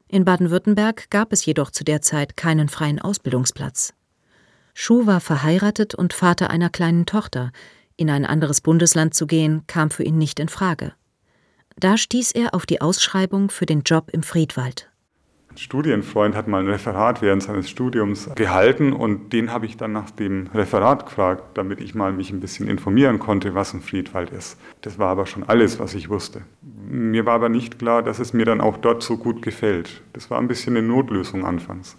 In 0.08 0.24
Baden-Württemberg 0.24 1.08
gab 1.10 1.32
es 1.32 1.46
jedoch 1.46 1.70
zu 1.70 1.84
der 1.84 2.02
Zeit 2.02 2.36
keinen 2.36 2.68
freien 2.68 3.00
Ausbildungsplatz. 3.00 3.94
Schuh 4.74 5.06
war 5.06 5.20
verheiratet 5.20 5.94
und 5.94 6.14
Vater 6.14 6.50
einer 6.50 6.70
kleinen 6.70 7.06
Tochter. 7.06 7.52
In 7.96 8.10
ein 8.10 8.24
anderes 8.24 8.60
Bundesland 8.60 9.14
zu 9.14 9.26
gehen, 9.26 9.64
kam 9.66 9.90
für 9.90 10.02
ihn 10.02 10.18
nicht 10.18 10.40
in 10.40 10.48
Frage. 10.48 10.94
Da 11.80 11.96
stieß 11.96 12.32
er 12.32 12.54
auf 12.54 12.66
die 12.66 12.80
Ausschreibung 12.80 13.50
für 13.50 13.64
den 13.64 13.82
Job 13.82 14.08
im 14.10 14.24
Friedwald. 14.24 14.90
Ein 15.50 15.58
Studienfreund 15.58 16.34
hat 16.34 16.48
mal 16.48 16.60
ein 16.60 16.68
Referat 16.68 17.22
während 17.22 17.44
seines 17.44 17.70
Studiums 17.70 18.28
gehalten 18.34 18.92
und 18.92 19.32
den 19.32 19.52
habe 19.52 19.66
ich 19.66 19.76
dann 19.76 19.92
nach 19.92 20.10
dem 20.10 20.48
Referat 20.52 21.06
gefragt, 21.06 21.56
damit 21.56 21.80
ich 21.80 21.94
mal 21.94 22.12
mich 22.12 22.30
ein 22.30 22.40
bisschen 22.40 22.68
informieren 22.68 23.20
konnte, 23.20 23.54
was 23.54 23.74
ein 23.74 23.80
Friedwald 23.80 24.30
ist. 24.30 24.58
Das 24.80 24.98
war 24.98 25.08
aber 25.08 25.26
schon 25.26 25.44
alles, 25.44 25.78
was 25.78 25.94
ich 25.94 26.08
wusste. 26.08 26.42
Mir 26.62 27.26
war 27.26 27.34
aber 27.34 27.48
nicht 27.48 27.78
klar, 27.78 28.02
dass 28.02 28.18
es 28.18 28.32
mir 28.32 28.44
dann 28.44 28.60
auch 28.60 28.76
dort 28.76 29.04
so 29.04 29.16
gut 29.16 29.40
gefällt. 29.42 30.02
Das 30.12 30.30
war 30.30 30.40
ein 30.40 30.48
bisschen 30.48 30.76
eine 30.76 30.86
Notlösung 30.86 31.44
anfangs. 31.44 31.96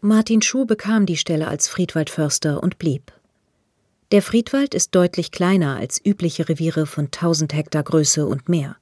Martin 0.00 0.42
Schuh 0.42 0.64
bekam 0.64 1.06
die 1.06 1.16
Stelle 1.16 1.48
als 1.48 1.66
Friedwaldförster 1.66 2.62
und 2.62 2.78
blieb. 2.78 3.12
Der 4.12 4.22
Friedwald 4.22 4.74
ist 4.74 4.94
deutlich 4.94 5.32
kleiner 5.32 5.76
als 5.76 6.00
übliche 6.04 6.48
Reviere 6.48 6.86
von 6.86 7.06
1000 7.06 7.52
Hektar 7.52 7.82
Größe 7.82 8.24
und 8.24 8.48
mehr. 8.48 8.76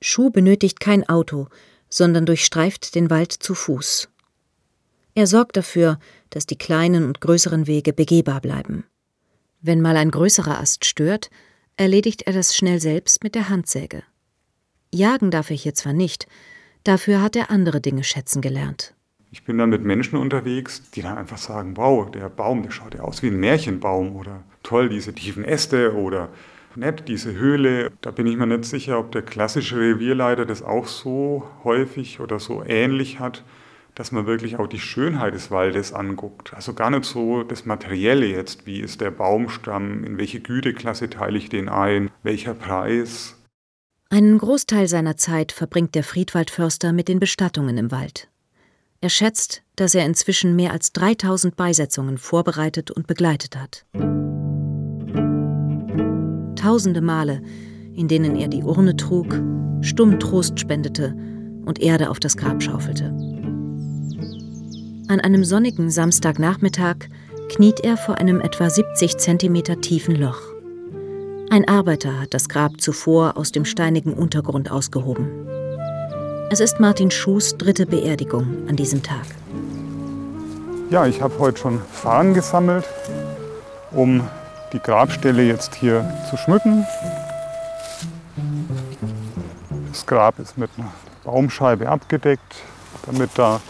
Schuh 0.00 0.30
benötigt 0.30 0.80
kein 0.80 1.08
Auto, 1.08 1.48
sondern 1.88 2.26
durchstreift 2.26 2.94
den 2.94 3.10
Wald 3.10 3.32
zu 3.32 3.54
Fuß. 3.54 4.08
Er 5.14 5.26
sorgt 5.26 5.56
dafür, 5.56 5.98
dass 6.30 6.46
die 6.46 6.56
kleinen 6.56 7.04
und 7.04 7.20
größeren 7.20 7.66
Wege 7.66 7.92
begehbar 7.92 8.40
bleiben. 8.40 8.84
Wenn 9.60 9.80
mal 9.80 9.96
ein 9.96 10.10
größerer 10.10 10.58
Ast 10.58 10.84
stört, 10.84 11.30
erledigt 11.76 12.22
er 12.22 12.32
das 12.32 12.56
schnell 12.56 12.80
selbst 12.80 13.22
mit 13.22 13.34
der 13.34 13.48
Handsäge. 13.48 14.02
Jagen 14.92 15.30
darf 15.30 15.50
er 15.50 15.56
hier 15.56 15.74
zwar 15.74 15.92
nicht, 15.92 16.26
dafür 16.84 17.20
hat 17.20 17.36
er 17.36 17.50
andere 17.50 17.80
Dinge 17.80 18.04
schätzen 18.04 18.40
gelernt. 18.40 18.94
Ich 19.32 19.44
bin 19.44 19.58
dann 19.58 19.70
mit 19.70 19.82
Menschen 19.82 20.18
unterwegs, 20.18 20.90
die 20.90 21.02
dann 21.02 21.16
einfach 21.16 21.38
sagen, 21.38 21.76
wow, 21.76 22.10
der 22.10 22.28
Baum, 22.28 22.62
der 22.62 22.70
schaut 22.70 22.94
ja 22.94 23.02
aus 23.02 23.22
wie 23.22 23.28
ein 23.28 23.38
Märchenbaum 23.38 24.16
oder 24.16 24.42
toll, 24.62 24.88
diese 24.88 25.12
tiefen 25.12 25.44
Äste 25.44 25.94
oder 25.94 26.30
nett, 26.76 27.04
diese 27.08 27.34
Höhle. 27.34 27.92
Da 28.00 28.10
bin 28.10 28.26
ich 28.26 28.36
mir 28.36 28.46
nicht 28.46 28.64
sicher, 28.64 28.98
ob 28.98 29.12
der 29.12 29.22
klassische 29.22 29.78
Revierleiter 29.78 30.46
das 30.46 30.62
auch 30.62 30.86
so 30.86 31.48
häufig 31.64 32.20
oder 32.20 32.38
so 32.38 32.62
ähnlich 32.64 33.18
hat, 33.18 33.44
dass 33.94 34.12
man 34.12 34.26
wirklich 34.26 34.58
auch 34.58 34.66
die 34.66 34.78
Schönheit 34.78 35.34
des 35.34 35.50
Waldes 35.50 35.92
anguckt. 35.92 36.54
Also 36.54 36.74
gar 36.74 36.90
nicht 36.90 37.04
so 37.04 37.42
das 37.42 37.66
Materielle 37.66 38.26
jetzt, 38.26 38.66
wie 38.66 38.80
ist 38.80 39.00
der 39.00 39.10
Baumstamm, 39.10 40.04
in 40.04 40.18
welche 40.18 40.40
Güteklasse 40.40 41.10
teile 41.10 41.38
ich 41.38 41.48
den 41.48 41.68
ein, 41.68 42.10
welcher 42.22 42.54
Preis. 42.54 43.36
Einen 44.08 44.38
Großteil 44.38 44.88
seiner 44.88 45.16
Zeit 45.16 45.52
verbringt 45.52 45.94
der 45.94 46.02
Friedwaldförster 46.02 46.92
mit 46.92 47.08
den 47.08 47.20
Bestattungen 47.20 47.78
im 47.78 47.90
Wald. 47.90 48.28
Er 49.00 49.08
schätzt, 49.08 49.62
dass 49.76 49.94
er 49.94 50.04
inzwischen 50.04 50.56
mehr 50.56 50.72
als 50.72 50.92
3000 50.92 51.56
Beisetzungen 51.56 52.18
vorbereitet 52.18 52.90
und 52.90 53.06
begleitet 53.06 53.56
hat 53.56 53.86
tausende 56.60 57.00
Male, 57.00 57.42
in 57.94 58.08
denen 58.08 58.36
er 58.36 58.48
die 58.48 58.62
Urne 58.62 58.96
trug, 58.96 59.40
stumm 59.80 60.20
Trost 60.20 60.60
spendete 60.60 61.14
und 61.64 61.80
Erde 61.80 62.10
auf 62.10 62.20
das 62.20 62.36
Grab 62.36 62.62
schaufelte. 62.62 63.06
An 65.08 65.20
einem 65.20 65.44
sonnigen 65.44 65.90
Samstagnachmittag 65.90 66.96
kniet 67.48 67.80
er 67.80 67.96
vor 67.96 68.18
einem 68.18 68.40
etwa 68.40 68.70
70 68.70 69.16
Zentimeter 69.18 69.80
tiefen 69.80 70.14
Loch. 70.14 70.40
Ein 71.50 71.66
Arbeiter 71.66 72.20
hat 72.20 72.32
das 72.32 72.48
Grab 72.48 72.80
zuvor 72.80 73.36
aus 73.36 73.50
dem 73.50 73.64
steinigen 73.64 74.12
Untergrund 74.12 74.70
ausgehoben. 74.70 75.28
Es 76.50 76.60
ist 76.60 76.78
Martin 76.78 77.10
Schuhs 77.10 77.56
dritte 77.56 77.86
Beerdigung 77.86 78.68
an 78.68 78.76
diesem 78.76 79.02
Tag. 79.02 79.26
Ja, 80.90 81.06
ich 81.06 81.20
habe 81.22 81.38
heute 81.38 81.58
schon 81.58 81.80
Fahnen 81.90 82.34
gesammelt, 82.34 82.84
um 83.92 84.22
die 84.72 84.80
Grabstelle 84.80 85.42
jetzt 85.42 85.74
hier 85.74 86.04
zu 86.28 86.36
schmücken. 86.36 86.86
Das 89.90 90.06
Grab 90.06 90.38
ist 90.38 90.56
mit 90.56 90.70
einer 90.78 90.92
Baumscheibe 91.24 91.88
abgedeckt, 91.88 92.56
damit 93.06 93.30
da 93.34 93.60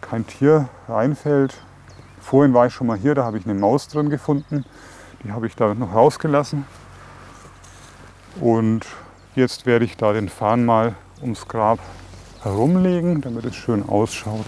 kein 0.00 0.26
Tier 0.26 0.68
reinfällt. 0.88 1.54
Vorhin 2.20 2.54
war 2.54 2.66
ich 2.66 2.74
schon 2.74 2.86
mal 2.86 2.96
hier, 2.96 3.14
da 3.14 3.24
habe 3.24 3.38
ich 3.38 3.44
eine 3.44 3.54
Maus 3.54 3.88
drin 3.88 4.10
gefunden. 4.10 4.64
Die 5.24 5.32
habe 5.32 5.46
ich 5.46 5.56
da 5.56 5.74
noch 5.74 5.94
rausgelassen. 5.94 6.64
Und 8.40 8.86
jetzt 9.34 9.66
werde 9.66 9.84
ich 9.84 9.96
da 9.96 10.12
den 10.12 10.28
Fahnen 10.28 10.64
mal 10.64 10.94
ums 11.20 11.48
Grab 11.48 11.78
herumlegen, 12.42 13.20
damit 13.20 13.44
es 13.44 13.56
schön 13.56 13.88
ausschaut. 13.88 14.46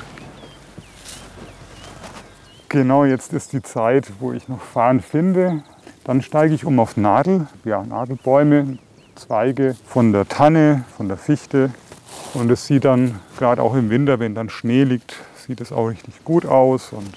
Genau, 2.72 3.04
jetzt 3.04 3.34
ist 3.34 3.52
die 3.52 3.60
Zeit, 3.60 4.10
wo 4.18 4.32
ich 4.32 4.48
noch 4.48 4.62
Farn 4.62 5.02
finde. 5.02 5.62
Dann 6.04 6.22
steige 6.22 6.54
ich 6.54 6.64
um 6.64 6.80
auf 6.80 6.96
Nadel, 6.96 7.46
ja, 7.66 7.82
Nadelbäume, 7.82 8.78
Zweige 9.14 9.76
von 9.86 10.14
der 10.14 10.26
Tanne, 10.26 10.82
von 10.96 11.06
der 11.06 11.18
Fichte. 11.18 11.68
Und 12.32 12.50
es 12.50 12.66
sieht 12.66 12.86
dann, 12.86 13.20
gerade 13.38 13.60
auch 13.60 13.74
im 13.74 13.90
Winter, 13.90 14.20
wenn 14.20 14.34
dann 14.34 14.48
Schnee 14.48 14.84
liegt, 14.84 15.16
sieht 15.46 15.60
es 15.60 15.70
auch 15.70 15.88
richtig 15.88 16.24
gut 16.24 16.46
aus. 16.46 16.94
Und 16.94 17.12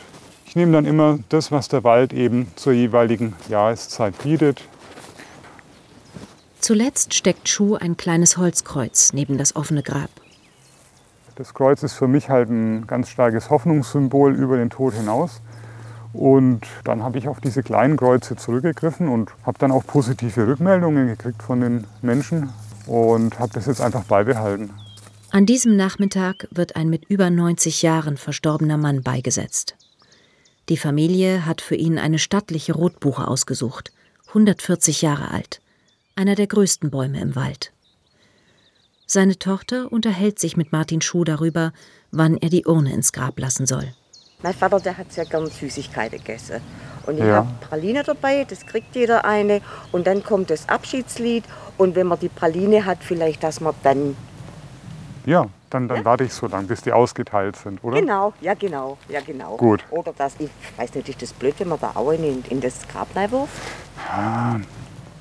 ich 0.45 0.57
nehme 0.57 0.73
dann 0.73 0.83
immer 0.83 1.19
das, 1.29 1.53
was 1.53 1.69
der 1.69 1.85
Wald 1.85 2.11
eben 2.11 2.51
zur 2.57 2.73
jeweiligen 2.73 3.33
Jahreszeit 3.47 4.21
bietet. 4.21 4.61
Zuletzt 6.59 7.13
steckt 7.13 7.47
Schuh 7.47 7.75
ein 7.75 7.95
kleines 7.95 8.35
Holzkreuz 8.35 9.13
neben 9.13 9.37
das 9.37 9.55
offene 9.55 9.83
Grab. 9.83 10.09
Das 11.35 11.53
Kreuz 11.53 11.83
ist 11.83 11.93
für 11.93 12.07
mich 12.07 12.29
halt 12.29 12.49
ein 12.49 12.87
ganz 12.87 13.09
starkes 13.09 13.49
Hoffnungssymbol 13.49 14.33
über 14.33 14.55
den 14.55 14.69
Tod 14.69 14.93
hinaus. 14.93 15.41
Und 16.13 16.61
dann 16.85 17.03
habe 17.03 17.17
ich 17.17 17.27
auf 17.27 17.41
diese 17.41 17.61
kleinen 17.61 17.97
Kreuze 17.97 18.37
zurückgegriffen 18.37 19.09
und 19.09 19.31
habe 19.45 19.59
dann 19.59 19.71
auch 19.71 19.85
positive 19.85 20.47
Rückmeldungen 20.47 21.07
gekriegt 21.07 21.43
von 21.43 21.59
den 21.59 21.83
Menschen 22.01 22.49
und 22.87 23.37
habe 23.37 23.51
das 23.53 23.65
jetzt 23.65 23.81
einfach 23.81 24.05
beibehalten. 24.05 24.69
An 25.31 25.45
diesem 25.45 25.75
Nachmittag 25.75 26.47
wird 26.51 26.77
ein 26.77 26.89
mit 26.89 27.03
über 27.09 27.29
90 27.29 27.81
Jahren 27.81 28.15
verstorbener 28.15 28.77
Mann 28.77 29.03
beigesetzt. 29.03 29.75
Die 30.69 30.77
Familie 30.77 31.45
hat 31.45 31.59
für 31.59 31.75
ihn 31.75 31.99
eine 31.99 32.17
stattliche 32.17 32.73
Rotbuche 32.73 33.27
ausgesucht, 33.27 33.91
140 34.29 35.01
Jahre 35.01 35.31
alt, 35.31 35.59
einer 36.15 36.35
der 36.35 36.47
größten 36.47 36.89
Bäume 36.89 37.19
im 37.19 37.35
Wald. 37.35 37.74
Seine 39.07 39.37
Tochter 39.37 39.91
unterhält 39.91 40.39
sich 40.39 40.57
mit 40.57 40.71
Martin 40.71 40.99
Schuh 41.01 41.23
darüber, 41.23 41.73
wann 42.11 42.37
er 42.37 42.49
die 42.49 42.65
Urne 42.65 42.91
ins 42.93 43.13
Grab 43.13 43.39
lassen 43.39 43.67
soll. 43.67 43.93
Mein 44.41 44.53
Vater, 44.53 44.79
der 44.79 44.97
hat 44.97 45.11
sehr 45.11 45.25
gern 45.25 45.49
Süßigkeiten 45.49 46.17
gegessen. 46.19 46.61
Und 47.05 47.17
ich 47.17 47.23
Ja. 47.23 47.35
habe 47.37 47.49
Praline 47.61 48.03
dabei, 48.03 48.45
das 48.45 48.65
kriegt 48.65 48.95
jeder 48.95 49.23
eine. 49.25 49.61
Und 49.91 50.07
dann 50.07 50.23
kommt 50.23 50.49
das 50.49 50.67
Abschiedslied. 50.67 51.43
Und 51.77 51.95
wenn 51.95 52.07
man 52.07 52.19
die 52.19 52.29
Praline 52.29 52.85
hat, 52.85 53.03
vielleicht, 53.03 53.43
dass 53.43 53.61
man 53.61 53.75
dann. 53.83 54.17
Ja, 55.25 55.47
dann, 55.69 55.87
dann 55.87 56.05
warte 56.05 56.23
ich 56.23 56.33
so 56.33 56.47
lange, 56.47 56.67
bis 56.67 56.81
die 56.81 56.91
ausgeteilt 56.91 57.55
sind, 57.55 57.83
oder? 57.83 57.99
Genau, 57.99 58.33
ja 58.41 58.53
genau, 58.53 58.97
ja 59.09 59.21
genau. 59.21 59.57
Gut. 59.57 59.83
Oder 59.89 60.13
dass, 60.13 60.33
ich 60.39 60.49
weiß 60.77 60.93
nicht, 60.95 61.09
ist 61.09 61.21
das 61.21 61.33
blöd, 61.33 61.55
wenn 61.59 61.69
man 61.69 61.79
da 61.79 61.91
auch 61.95 62.11
in, 62.11 62.43
in 62.49 62.61
das 62.61 62.87
Grab 62.87 63.13
wirft? 63.15 63.49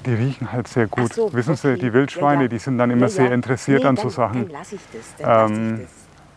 Die 0.06 0.14
riechen 0.14 0.52
halt 0.52 0.68
sehr 0.68 0.86
gut. 0.86 1.12
So, 1.14 1.32
Wissen 1.32 1.56
Sie, 1.56 1.72
okay. 1.72 1.80
die 1.80 1.92
Wildschweine, 1.92 2.34
Ja, 2.36 2.42
ja. 2.42 2.48
die 2.48 2.58
sind 2.58 2.78
dann 2.78 2.90
immer 2.90 3.02
Ja, 3.02 3.08
sehr 3.08 3.26
ja. 3.26 3.32
interessiert 3.32 3.82
Nee, 3.82 3.88
an 3.88 3.96
dann, 3.96 4.02
so 4.02 4.08
Sachen. 4.10 4.42
Dann 4.44 4.50
lasse 4.50 4.74
ich 4.76 4.80
das. 4.92 5.14
Dann 5.18 5.50
Ähm, 5.52 5.74
ich 5.76 5.80
das. 5.82 5.90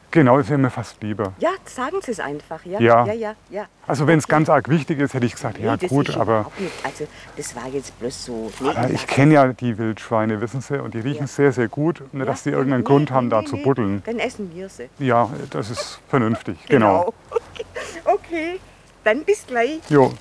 Genau, 0.09 0.37
das 0.37 0.47
wäre 0.47 0.57
mir 0.57 0.69
fast 0.69 1.03
lieber. 1.03 1.33
Ja, 1.37 1.49
sagen 1.65 1.97
Sie 2.01 2.11
es 2.11 2.21
einfach. 2.21 2.63
Ja, 2.65 2.79
Ja. 2.79 3.05
ja, 3.07 3.13
ja. 3.13 3.35
ja. 3.49 3.65
Also 3.85 4.07
wenn 4.07 4.17
es 4.19 4.27
ganz 4.27 4.47
arg 4.49 4.69
wichtig 4.69 4.99
ist, 4.99 5.13
hätte 5.13 5.25
ich 5.25 5.33
gesagt, 5.33 5.59
ja 5.59 5.73
Nee, 5.73 5.77
das 5.81 5.89
gut, 5.89 6.07
ist 6.07 6.15
aber. 6.17 6.49
Also, 6.83 7.07
das 7.35 7.55
war 7.57 7.67
jetzt 7.67 7.99
bloß 7.99 8.25
so. 8.25 8.51
Nee, 8.61 8.69
aber 8.69 8.89
ich 8.89 9.05
kenne 9.05 9.33
ja 9.33 9.47
die 9.51 9.77
Wildschweine, 9.77 10.39
wissen 10.39 10.61
Sie, 10.61 10.81
und 10.81 10.93
die 10.93 10.99
riechen 11.01 11.23
Ja. 11.23 11.27
sehr, 11.27 11.51
sehr 11.51 11.67
gut. 11.67 12.01
Nicht, 12.13 12.25
dass 12.27 12.43
die 12.43 12.51
irgendeinen 12.51 12.85
Grund 12.85 13.11
haben, 13.11 13.29
da 13.29 13.43
zu 13.43 13.57
buddeln. 13.57 14.01
Dann 14.05 14.19
essen 14.19 14.49
wir 14.55 14.69
sie. 14.69 14.89
Ja, 14.97 15.29
das 15.49 15.69
ist 15.69 15.99
vernünftig, 16.07 16.57
genau. 16.67 17.13
Okay. 17.29 17.65
okay, 18.05 18.59
dann 19.03 19.23
bis 19.25 19.45
gleich. 19.45 19.79
Jo, 19.89 20.13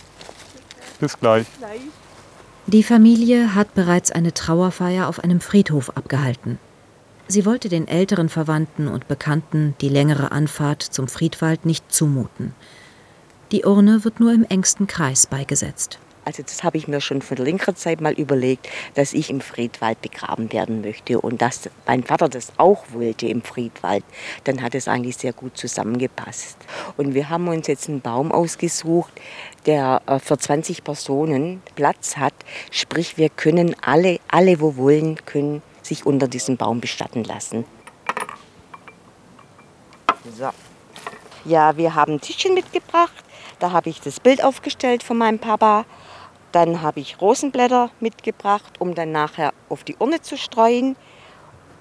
bis 0.98 1.18
gleich. 1.18 1.46
gleich. 1.58 1.80
Die 2.68 2.82
Familie 2.82 3.54
hat 3.54 3.74
bereits 3.74 4.10
eine 4.10 4.34
Trauerfeier 4.34 5.06
auf 5.08 5.22
einem 5.22 5.38
Friedhof 5.38 5.96
abgehalten. 5.96 6.58
Sie 7.28 7.46
wollte 7.46 7.68
den 7.68 7.86
älteren 7.86 8.28
Verwandten 8.28 8.88
und 8.88 9.06
Bekannten 9.06 9.76
die 9.80 9.88
längere 9.88 10.32
Anfahrt 10.32 10.82
zum 10.82 11.06
Friedwald 11.06 11.64
nicht 11.64 11.92
zumuten. 11.92 12.54
Die 13.52 13.64
Urne 13.64 14.04
wird 14.04 14.18
nur 14.18 14.32
im 14.32 14.42
engsten 14.42 14.88
Kreis 14.88 15.28
beigesetzt. 15.28 16.00
Also 16.26 16.42
das 16.42 16.64
habe 16.64 16.76
ich 16.76 16.88
mir 16.88 17.00
schon 17.00 17.22
von 17.22 17.36
längerer 17.36 17.76
Zeit 17.76 18.00
mal 18.00 18.12
überlegt, 18.12 18.68
dass 18.94 19.12
ich 19.12 19.30
im 19.30 19.40
Friedwald 19.40 20.02
begraben 20.02 20.52
werden 20.52 20.80
möchte 20.80 21.20
und 21.20 21.40
dass 21.40 21.70
mein 21.86 22.02
Vater 22.02 22.28
das 22.28 22.52
auch 22.56 22.84
wollte 22.90 23.28
im 23.28 23.42
Friedwald. 23.42 24.02
Dann 24.42 24.60
hat 24.60 24.74
es 24.74 24.88
eigentlich 24.88 25.16
sehr 25.16 25.32
gut 25.32 25.56
zusammengepasst. 25.56 26.56
Und 26.96 27.14
wir 27.14 27.28
haben 27.28 27.46
uns 27.46 27.68
jetzt 27.68 27.88
einen 27.88 28.00
Baum 28.00 28.32
ausgesucht, 28.32 29.12
der 29.66 30.02
äh, 30.06 30.18
für 30.18 30.36
20 30.36 30.82
Personen 30.82 31.62
Platz 31.76 32.16
hat. 32.16 32.34
Sprich, 32.72 33.16
wir 33.16 33.28
können 33.28 33.76
alle, 33.80 34.18
alle, 34.28 34.60
wo 34.60 34.76
wollen, 34.76 35.24
können 35.26 35.62
sich 35.82 36.04
unter 36.04 36.26
diesem 36.26 36.56
Baum 36.56 36.80
bestatten 36.80 37.22
lassen. 37.22 37.64
So. 40.36 40.50
Ja, 41.44 41.76
wir 41.76 41.94
haben 41.94 42.14
ein 42.14 42.20
Tischchen 42.20 42.54
mitgebracht. 42.54 43.12
Da 43.60 43.70
habe 43.70 43.90
ich 43.90 44.00
das 44.00 44.18
Bild 44.18 44.42
aufgestellt 44.42 45.04
von 45.04 45.18
meinem 45.18 45.38
Papa. 45.38 45.84
Dann 46.56 46.80
habe 46.80 47.00
ich 47.00 47.20
Rosenblätter 47.20 47.90
mitgebracht, 48.00 48.80
um 48.80 48.94
dann 48.94 49.12
nachher 49.12 49.52
auf 49.68 49.84
die 49.84 49.94
Urne 49.98 50.22
zu 50.22 50.38
streuen. 50.38 50.96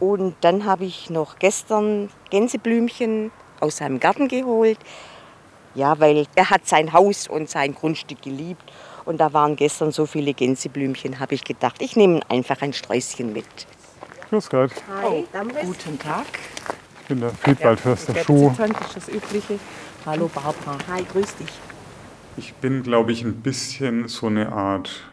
Und 0.01 0.36
dann 0.41 0.65
habe 0.65 0.84
ich 0.84 1.10
noch 1.10 1.39
gestern 1.39 2.10
Gänseblümchen 2.29 3.32
aus 3.62 3.77
seinem 3.77 4.01
Garten 4.01 4.27
geholt. 4.27 4.77
Ja, 5.75 5.98
weil 6.01 6.27
er 6.36 6.50
hat 6.50 6.67
sein 6.67 6.91
Haus 6.91 7.29
und 7.29 7.50
sein 7.50 7.74
Grundstück 7.74 8.22
geliebt. 8.22 8.70
Und 9.05 9.22
da 9.22 9.32
waren 9.32 9.55
gestern 9.55 9.94
so 9.94 10.05
viele 10.05 10.34
Gänseblümchen, 10.34 11.22
habe 11.22 11.36
ich 11.36 11.46
gedacht, 11.46 11.82
ich 11.82 11.96
nehme 11.96 12.20
einfach 12.27 12.62
ein 12.62 12.74
Sträußchen 12.74 13.32
mit. 13.32 13.46
Grüß 14.29 14.50
Gott, 14.50 14.72
Hi, 15.01 15.25
Guten 15.62 15.98
Tag. 16.00 16.25
ich 17.00 17.08
bin 17.08 17.22
der 17.22 17.29
Friedwaldförster 17.29 18.12
Der 18.12 18.24
Schuh. 18.25 18.51
Das 18.94 19.08
Übliche. 19.08 19.58
Hallo 20.05 20.27
Barbara. 20.27 20.77
Hi, 20.91 21.05
grüß 21.10 21.34
dich. 21.38 21.75
Ich 22.38 22.54
bin, 22.56 22.84
glaube 22.84 23.13
ich, 23.13 23.24
ein 23.24 23.36
bisschen 23.36 24.10
so 24.10 24.27
eine 24.27 24.51
Art 24.51 25.04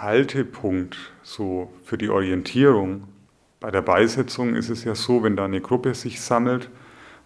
Haltepunkt 0.00 0.96
so 1.24 1.72
für 1.84 1.98
die 1.98 2.08
Orientierung. 2.08 3.04
Bei 3.58 3.72
der 3.72 3.82
Beisetzung 3.82 4.54
ist 4.54 4.68
es 4.68 4.84
ja 4.84 4.94
so, 4.94 5.24
wenn 5.24 5.34
da 5.34 5.44
eine 5.44 5.60
Gruppe 5.60 5.94
sich 5.94 6.20
sammelt, 6.20 6.70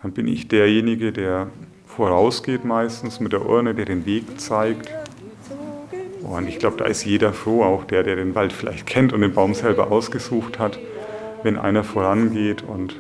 dann 0.03 0.13
bin 0.13 0.27
ich 0.27 0.49
derjenige, 0.49 1.13
der 1.13 1.49
vorausgeht 1.87 2.65
meistens 2.65 3.21
mit 3.21 3.33
der 3.33 3.45
Urne, 3.45 3.75
der 3.75 3.85
den 3.85 4.07
Weg 4.07 4.41
zeigt. 4.41 4.91
Und 6.23 6.49
ich 6.49 6.59
glaube, 6.59 6.79
da 6.79 6.87
ist 6.87 7.05
jeder 7.05 7.35
froh, 7.35 7.63
auch 7.63 7.85
der, 7.85 8.05
der 8.05 8.17
den 8.17 8.35
Wald 8.35 8.55
vielleicht 8.55 8.87
kennt 8.87 9.13
und 9.13 9.21
den 9.21 9.35
Baum 9.35 9.53
selber 9.53 9.91
ausgesucht 9.91 10.59
hat, 10.59 10.79
wenn 11.43 11.59
einer 11.59 11.85
vorangeht 11.85 12.63
und 12.63 12.99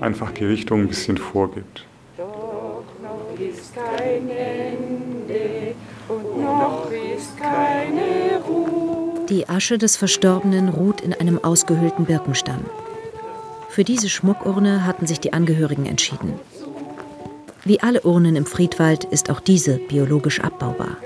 einfach 0.00 0.30
die 0.30 0.44
Richtung 0.44 0.82
ein 0.82 0.88
bisschen 0.88 1.18
vorgibt. 1.18 1.86
Die 9.28 9.48
Asche 9.48 9.76
des 9.76 9.96
Verstorbenen 9.96 10.68
ruht 10.70 11.02
in 11.02 11.12
einem 11.12 11.42
ausgehöhlten 11.44 12.06
Birkenstamm. 12.06 12.64
Für 13.68 13.84
diese 13.84 14.08
Schmuckurne 14.08 14.86
hatten 14.86 15.06
sich 15.06 15.20
die 15.20 15.34
Angehörigen 15.34 15.84
entschieden. 15.84 16.32
Wie 17.64 17.80
alle 17.80 18.00
Urnen 18.02 18.36
im 18.36 18.46
Friedwald 18.46 19.04
ist 19.04 19.30
auch 19.30 19.40
diese 19.40 19.76
biologisch 19.76 20.40
abbaubar. 20.40 20.96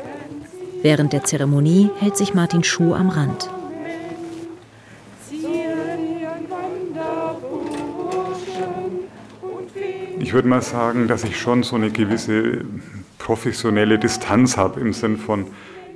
Während 0.83 1.13
der 1.13 1.25
Zeremonie 1.25 1.91
hält 1.99 2.17
sich 2.17 2.35
Martin 2.35 2.63
Schuh 2.63 2.95
am 2.95 3.09
Rand. 3.09 3.51
Ich 10.21 10.33
würde 10.33 10.47
mal 10.49 10.62
sagen, 10.62 11.09
dass 11.09 11.25
ich 11.25 11.41
schon 11.41 11.65
so 11.65 11.75
eine 11.75 11.91
gewisse 11.91 12.65
professionelle 13.23 14.01
Distanz 14.01 14.57
habe 14.57 14.81
im 14.81 14.93
Sinn 14.93 15.17
von, 15.17 15.47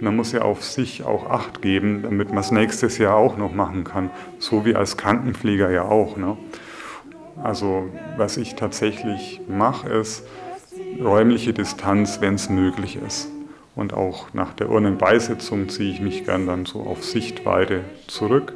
man 0.01 0.15
muss 0.15 0.31
ja 0.31 0.43
auf 0.43 0.62
sich 0.62 1.03
auch 1.03 1.29
Acht 1.29 1.61
geben, 1.61 2.03
damit 2.03 2.29
man 2.29 2.39
es 2.39 2.53
nächstes 2.53 2.99
Jahr 2.99 3.17
auch 3.17 3.37
noch 3.37 3.53
machen 3.53 3.83
kann, 3.83 4.11
so 4.39 4.65
wie 4.65 4.77
als 4.77 4.97
Krankenpfleger 4.97 5.71
ja 5.71 5.83
auch. 5.83 6.17
Ne? 6.17 6.37
Also 7.43 7.89
was 8.17 8.37
ich 8.37 8.55
tatsächlich 8.55 9.41
mache, 9.49 9.89
ist 9.89 10.25
räumliche 11.03 11.53
Distanz, 11.53 12.21
wenn 12.21 12.35
es 12.35 12.49
möglich 12.49 12.97
ist. 13.05 13.29
Und 13.75 13.93
auch 13.93 14.33
nach 14.33 14.55
der 14.55 14.71
Urnenbeisitzung 14.71 15.69
ziehe 15.69 15.91
ich 15.91 16.01
mich 16.01 16.25
gern 16.25 16.47
dann 16.47 16.65
so 16.65 16.81
auf 16.81 17.05
Sichtweite 17.05 17.85
zurück, 18.07 18.55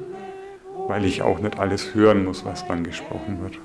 weil 0.87 1.05
ich 1.05 1.23
auch 1.23 1.41
nicht 1.41 1.59
alles 1.59 1.95
hören 1.95 2.25
muss, 2.25 2.45
was 2.45 2.67
dann 2.67 2.85
gesprochen 2.85 3.41
wird. 3.43 3.59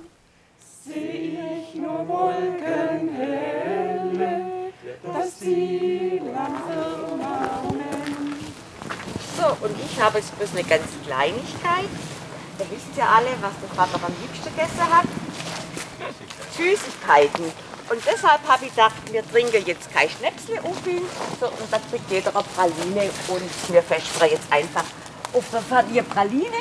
Und 9.66 9.76
ich 9.84 10.00
habe 10.00 10.20
jetzt 10.20 10.38
bloß 10.38 10.52
eine 10.54 10.64
ganz 10.64 10.86
Kleinigkeit. 11.06 11.90
Ihr 12.60 12.66
wisst 12.72 12.96
ja 12.96 13.10
alle, 13.18 13.32
was 13.42 13.52
der 13.62 13.70
Vater 13.76 14.00
am 14.06 14.14
liebsten 14.22 14.56
gegessen 14.56 14.80
hat. 14.90 15.06
Süßigkeiten. 16.56 17.46
Und 17.90 18.02
deshalb 18.06 18.48
habe 18.48 18.66
ich 18.66 18.72
gedacht, 18.72 18.96
wir 19.12 19.28
trinken 19.30 19.64
jetzt 19.66 19.94
kein 19.94 20.10
Schnäpsle 20.10 20.60
auf 20.64 20.88
ihn, 20.88 21.04
so, 21.40 21.48
und 21.48 21.72
da 21.72 21.78
kriegt 21.90 22.10
jeder 22.10 22.36
eine 22.36 22.44
Praline 22.44 23.12
und 23.28 23.74
wir 23.74 23.84
versprechen 23.84 24.38
jetzt 24.38 24.52
einfach 24.52 24.84
auf 25.34 25.44
der 25.52 25.62
Familie 25.62 26.04
Praline. 26.04 26.58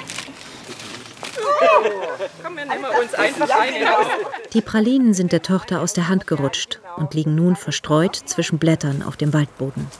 Komm, 2.42 2.56
wir 2.56 2.66
nehmen 2.66 2.84
uns 2.84 3.14
einfach 3.14 3.48
eine 3.48 3.86
raus. 3.86 4.06
Die 4.52 4.60
Pralinen 4.60 5.14
sind 5.14 5.32
der 5.32 5.40
Tochter 5.42 5.80
aus 5.80 5.94
der 5.94 6.08
Hand 6.08 6.26
gerutscht 6.26 6.80
und 6.96 7.14
liegen 7.14 7.34
nun 7.34 7.56
verstreut 7.56 8.16
zwischen 8.16 8.58
Blättern 8.58 9.02
auf 9.02 9.16
dem 9.16 9.32
Waldboden. 9.32 9.90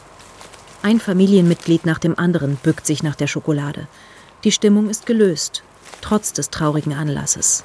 Ein 0.85 1.01
Familienmitglied 1.01 1.87
nach 1.87 1.99
dem 1.99 2.19
anderen 2.19 2.57
bückt 2.57 2.85
sich 2.85 3.03
nach 3.03 3.15
der 3.15 3.27
Schokolade. 3.27 3.89
Die 4.45 4.53
Stimmung 4.53 4.91
ist 4.91 5.07
gelöst, 5.07 5.63
trotz 6.03 6.35
des 6.35 6.51
traurigen 6.51 6.93
Anlasses. 6.93 7.65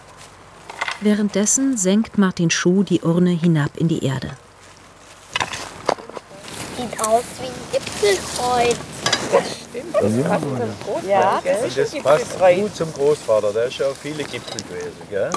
Währenddessen 1.02 1.76
senkt 1.76 2.18
Martin 2.18 2.50
Schuh 2.50 2.84
die 2.84 3.02
Urne 3.02 3.32
hinab 3.32 3.76
in 3.76 3.90
die 3.90 4.06
Erde. 4.06 4.30
Sieht 6.78 6.98
aus 7.06 7.26
wie 7.42 7.48
ein 7.48 7.54
Gipfelkreuz. 7.74 8.78
Ja, 11.06 11.42
Und 11.62 11.78
das 11.78 11.96
passt 12.02 12.40
gut 12.40 12.74
zum 12.74 12.94
Großvater, 12.94 13.52
der 13.52 13.66
ist 13.66 13.80
ja 13.80 13.88
auf 13.88 13.98
viele 13.98 14.24
Gipfel 14.24 14.62
gewesen. 14.62 15.02
Gell? 15.10 15.30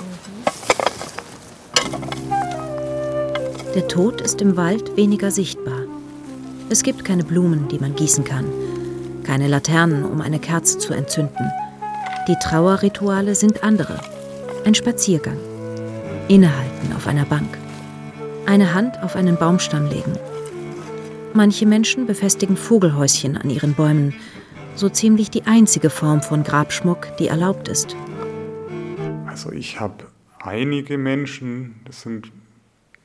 Der 3.74 3.88
Tod 3.88 4.20
ist 4.20 4.40
im 4.40 4.56
Wald 4.56 4.96
weniger 4.96 5.32
sichtbar. 5.32 5.81
Es 6.72 6.82
gibt 6.82 7.04
keine 7.04 7.22
Blumen, 7.22 7.68
die 7.68 7.78
man 7.78 7.94
gießen 7.94 8.24
kann, 8.24 8.46
keine 9.24 9.46
Laternen, 9.46 10.06
um 10.06 10.22
eine 10.22 10.38
Kerze 10.38 10.78
zu 10.78 10.94
entzünden. 10.94 11.50
Die 12.28 12.36
Trauerrituale 12.42 13.34
sind 13.34 13.62
andere. 13.62 14.00
Ein 14.64 14.74
Spaziergang. 14.74 15.36
Innehalten 16.28 16.94
auf 16.96 17.06
einer 17.06 17.26
Bank. 17.26 17.58
Eine 18.46 18.72
Hand 18.72 19.02
auf 19.02 19.16
einen 19.16 19.36
Baumstamm 19.36 19.84
legen. 19.84 20.14
Manche 21.34 21.66
Menschen 21.66 22.06
befestigen 22.06 22.56
Vogelhäuschen 22.56 23.36
an 23.36 23.50
ihren 23.50 23.74
Bäumen, 23.74 24.14
so 24.74 24.88
ziemlich 24.88 25.28
die 25.28 25.42
einzige 25.42 25.90
Form 25.90 26.22
von 26.22 26.42
Grabschmuck, 26.42 27.18
die 27.18 27.28
erlaubt 27.28 27.68
ist. 27.68 27.94
Also 29.26 29.52
ich 29.52 29.78
habe 29.78 30.06
einige 30.40 30.96
Menschen, 30.96 31.82
das 31.84 32.00
sind 32.00 32.32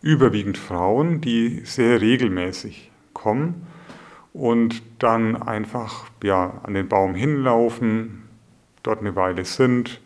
überwiegend 0.01 0.57
Frauen, 0.57 1.19
die 1.19 1.63
sehr 1.65 1.99
regelmäßig 1.99 2.91
kommen 3.27 3.67
und 4.31 4.81
dann 4.99 5.35
einfach 5.35 6.05
ja, 6.23 6.61
an 6.63 6.73
den 6.73 6.87
Baum 6.87 7.13
hinlaufen, 7.13 8.23
dort 8.83 9.01
eine 9.01 9.17
Weile 9.17 9.43
sind, 9.43 9.99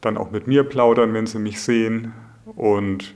dann 0.00 0.16
auch 0.16 0.30
mit 0.30 0.46
mir 0.46 0.64
plaudern, 0.64 1.12
wenn 1.12 1.26
sie 1.26 1.38
mich 1.38 1.60
sehen 1.60 2.14
und 2.56 3.14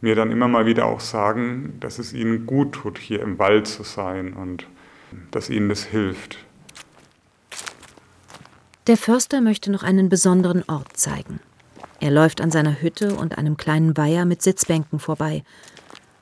mir 0.00 0.16
dann 0.16 0.32
immer 0.32 0.48
mal 0.48 0.66
wieder 0.66 0.86
auch 0.86 0.98
sagen, 0.98 1.74
dass 1.78 2.00
es 2.00 2.12
ihnen 2.12 2.46
gut 2.46 2.72
tut, 2.72 2.98
hier 2.98 3.22
im 3.22 3.38
Wald 3.38 3.68
zu 3.68 3.84
sein 3.84 4.32
und 4.32 4.66
dass 5.30 5.50
ihnen 5.50 5.68
das 5.68 5.84
hilft. 5.84 6.38
Der 8.88 8.96
Förster 8.96 9.40
möchte 9.40 9.70
noch 9.70 9.84
einen 9.84 10.08
besonderen 10.08 10.64
Ort 10.66 10.96
zeigen. 10.96 11.38
Er 12.00 12.10
läuft 12.10 12.40
an 12.40 12.50
seiner 12.50 12.82
Hütte 12.82 13.14
und 13.14 13.38
einem 13.38 13.56
kleinen 13.56 13.96
Weiher 13.96 14.24
mit 14.24 14.42
Sitzbänken 14.42 14.98
vorbei. 14.98 15.44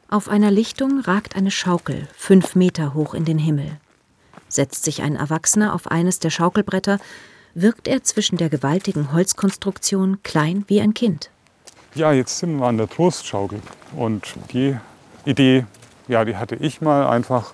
Auf 0.08 0.28
einer 0.28 0.52
Lichtung 0.52 1.00
ragt 1.00 1.34
eine 1.34 1.50
Schaukel, 1.50 2.06
fünf 2.16 2.54
Meter 2.54 2.94
hoch 2.94 3.12
in 3.12 3.24
den 3.24 3.38
Himmel. 3.38 3.78
Setzt 4.48 4.84
sich 4.84 5.02
ein 5.02 5.16
Erwachsener 5.16 5.74
auf 5.74 5.90
eines 5.90 6.20
der 6.20 6.30
Schaukelbretter, 6.30 7.00
wirkt 7.54 7.88
er 7.88 8.04
zwischen 8.04 8.36
der 8.36 8.48
gewaltigen 8.48 9.12
Holzkonstruktion 9.12 10.22
klein 10.22 10.64
wie 10.68 10.80
ein 10.80 10.94
Kind. 10.94 11.30
Ja, 11.96 12.12
jetzt 12.12 12.38
sind 12.38 12.56
wir 12.58 12.66
an 12.66 12.76
der 12.76 12.88
Trostschaukel. 12.88 13.60
Und 13.96 14.34
die 14.52 14.76
Idee, 15.24 15.66
ja, 16.06 16.24
die 16.24 16.36
hatte 16.36 16.54
ich 16.54 16.80
mal 16.80 17.08
einfach, 17.08 17.52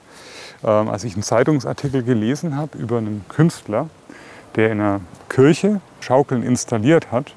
ähm, 0.63 0.89
als 0.91 1.05
ich 1.05 1.15
einen 1.15 1.23
Zeitungsartikel 1.23 2.03
gelesen 2.03 2.59
habe 2.59 2.77
über 2.77 2.99
einen 2.99 3.25
Künstler, 3.31 3.89
der 4.57 4.71
in 4.73 4.81
einer 4.81 5.01
Kirche 5.31 5.81
Schaukeln 6.01 6.43
installiert 6.43 7.13
hat. 7.13 7.33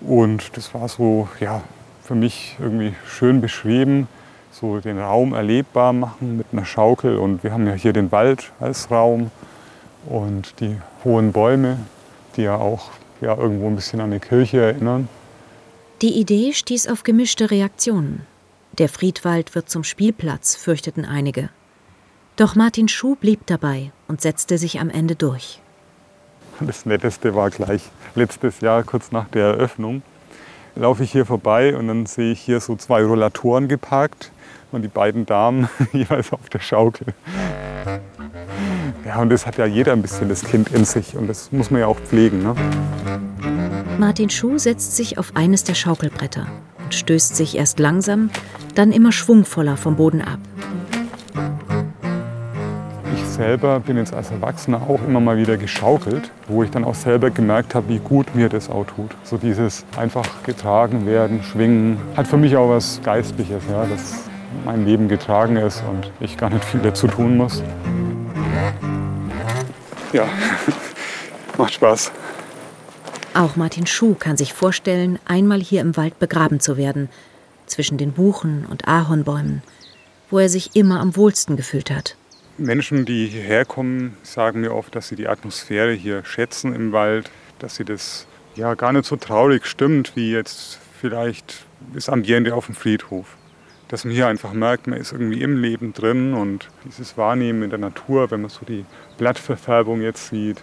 Und 0.00 0.56
das 0.56 0.72
war 0.72 0.88
so, 0.88 1.28
ja, 1.40 1.62
für 2.04 2.14
mich 2.14 2.56
irgendwie 2.60 2.94
schön 3.04 3.40
beschrieben, 3.40 4.06
so 4.60 4.78
den 4.80 4.98
Raum 4.98 5.32
erlebbar 5.32 5.92
machen 5.92 6.36
mit 6.36 6.46
einer 6.52 6.64
Schaukel. 6.64 7.16
Und 7.16 7.42
wir 7.42 7.52
haben 7.52 7.66
ja 7.66 7.72
hier 7.72 7.92
den 7.92 8.12
Wald 8.12 8.52
als 8.60 8.90
Raum 8.90 9.30
und 10.06 10.60
die 10.60 10.76
hohen 11.04 11.32
Bäume, 11.32 11.78
die 12.36 12.42
ja 12.42 12.56
auch 12.56 12.90
ja, 13.20 13.36
irgendwo 13.36 13.66
ein 13.66 13.76
bisschen 13.76 14.00
an 14.00 14.10
die 14.10 14.18
Kirche 14.18 14.60
erinnern. 14.60 15.08
Die 16.02 16.18
Idee 16.18 16.52
stieß 16.52 16.88
auf 16.88 17.02
gemischte 17.02 17.50
Reaktionen. 17.50 18.26
Der 18.78 18.88
Friedwald 18.88 19.54
wird 19.54 19.68
zum 19.68 19.84
Spielplatz, 19.84 20.56
fürchteten 20.56 21.04
einige. 21.04 21.50
Doch 22.36 22.54
Martin 22.54 22.88
Schuh 22.88 23.16
blieb 23.16 23.46
dabei 23.46 23.92
und 24.08 24.22
setzte 24.22 24.56
sich 24.56 24.80
am 24.80 24.88
Ende 24.88 25.14
durch. 25.14 25.60
Das 26.60 26.86
Netteste 26.86 27.34
war 27.34 27.50
gleich 27.50 27.82
letztes 28.14 28.60
Jahr, 28.60 28.82
kurz 28.84 29.12
nach 29.12 29.28
der 29.28 29.46
Eröffnung, 29.46 30.02
laufe 30.74 31.04
ich 31.04 31.12
hier 31.12 31.26
vorbei 31.26 31.76
und 31.76 31.88
dann 31.88 32.06
sehe 32.06 32.32
ich 32.32 32.40
hier 32.40 32.60
so 32.60 32.76
zwei 32.76 33.02
Rollatoren 33.02 33.68
geparkt 33.68 34.30
und 34.72 34.82
die 34.82 34.88
beiden 34.88 35.26
Damen 35.26 35.68
jeweils 35.92 36.32
auf 36.32 36.48
der 36.48 36.60
Schaukel. 36.60 37.06
Ja, 39.04 39.20
und 39.20 39.30
das 39.30 39.46
hat 39.46 39.56
ja 39.56 39.66
jeder 39.66 39.92
ein 39.92 40.02
bisschen 40.02 40.28
das 40.28 40.44
Kind 40.44 40.70
in 40.70 40.84
sich 40.84 41.16
und 41.16 41.26
das 41.26 41.50
muss 41.52 41.70
man 41.70 41.80
ja 41.80 41.86
auch 41.86 41.98
pflegen. 41.98 42.42
Ne? 42.42 42.54
Martin 43.98 44.30
Schuh 44.30 44.58
setzt 44.58 44.96
sich 44.96 45.18
auf 45.18 45.32
eines 45.34 45.64
der 45.64 45.74
Schaukelbretter 45.74 46.46
und 46.84 46.94
stößt 46.94 47.34
sich 47.34 47.56
erst 47.56 47.78
langsam, 47.80 48.30
dann 48.74 48.92
immer 48.92 49.12
schwungvoller 49.12 49.76
vom 49.76 49.96
Boden 49.96 50.22
ab. 50.22 50.38
Ich 53.14 53.24
selber 53.26 53.80
bin 53.80 53.96
jetzt 53.96 54.14
als 54.14 54.30
Erwachsener 54.30 54.82
auch 54.88 55.02
immer 55.06 55.20
mal 55.20 55.38
wieder 55.38 55.56
geschaukelt, 55.56 56.30
wo 56.46 56.62
ich 56.62 56.70
dann 56.70 56.84
auch 56.84 56.94
selber 56.94 57.30
gemerkt 57.30 57.74
habe, 57.74 57.88
wie 57.88 57.98
gut 57.98 58.34
mir 58.34 58.48
das 58.48 58.70
auch 58.70 58.86
tut. 58.86 59.10
So 59.24 59.38
dieses 59.38 59.84
einfach 59.96 60.42
getragen 60.44 61.06
werden, 61.06 61.42
schwingen, 61.42 61.98
hat 62.16 62.26
für 62.26 62.36
mich 62.36 62.56
auch 62.56 62.68
was 62.68 63.00
Geistliches, 63.02 63.62
ja, 63.70 63.86
dass 63.86 64.29
mein 64.64 64.84
Leben 64.84 65.08
getragen 65.08 65.56
ist 65.56 65.82
und 65.88 66.10
ich 66.20 66.36
gar 66.36 66.50
nicht 66.50 66.64
viel 66.64 66.80
dazu 66.80 67.06
tun 67.06 67.36
muss. 67.36 67.62
Ja, 70.12 70.28
macht 71.58 71.74
Spaß. 71.74 72.12
Auch 73.34 73.56
Martin 73.56 73.86
Schuh 73.86 74.14
kann 74.14 74.36
sich 74.36 74.52
vorstellen, 74.52 75.18
einmal 75.24 75.60
hier 75.60 75.80
im 75.82 75.96
Wald 75.96 76.18
begraben 76.18 76.58
zu 76.58 76.76
werden, 76.76 77.08
zwischen 77.66 77.96
den 77.96 78.12
Buchen 78.12 78.66
und 78.68 78.88
Ahornbäumen, 78.88 79.62
wo 80.30 80.40
er 80.40 80.48
sich 80.48 80.74
immer 80.74 81.00
am 81.00 81.14
wohlsten 81.14 81.56
gefühlt 81.56 81.90
hat. 81.90 82.16
Menschen, 82.58 83.04
die 83.04 83.26
hierher 83.26 83.64
kommen, 83.64 84.16
sagen 84.22 84.60
mir 84.60 84.74
oft, 84.74 84.94
dass 84.94 85.08
sie 85.08 85.16
die 85.16 85.28
Atmosphäre 85.28 85.92
hier 85.92 86.24
schätzen 86.24 86.74
im 86.74 86.92
Wald, 86.92 87.30
dass 87.58 87.76
sie 87.76 87.84
das 87.84 88.26
ja 88.56 88.74
gar 88.74 88.92
nicht 88.92 89.06
so 89.06 89.16
traurig 89.16 89.66
stimmt, 89.66 90.16
wie 90.16 90.32
jetzt 90.32 90.78
vielleicht 91.00 91.64
das 91.94 92.08
Ambiente 92.08 92.54
auf 92.54 92.66
dem 92.66 92.74
Friedhof. 92.74 93.36
Dass 93.90 94.04
man 94.04 94.14
hier 94.14 94.28
einfach 94.28 94.52
merkt, 94.52 94.86
man 94.86 95.00
ist 95.00 95.10
irgendwie 95.10 95.42
im 95.42 95.60
Leben 95.60 95.92
drin 95.92 96.32
und 96.32 96.68
dieses 96.84 97.16
Wahrnehmen 97.16 97.64
in 97.64 97.70
der 97.70 97.78
Natur, 97.80 98.30
wenn 98.30 98.40
man 98.40 98.48
so 98.48 98.64
die 98.64 98.84
Blattverfärbung 99.18 100.00
jetzt 100.00 100.28
sieht, 100.28 100.62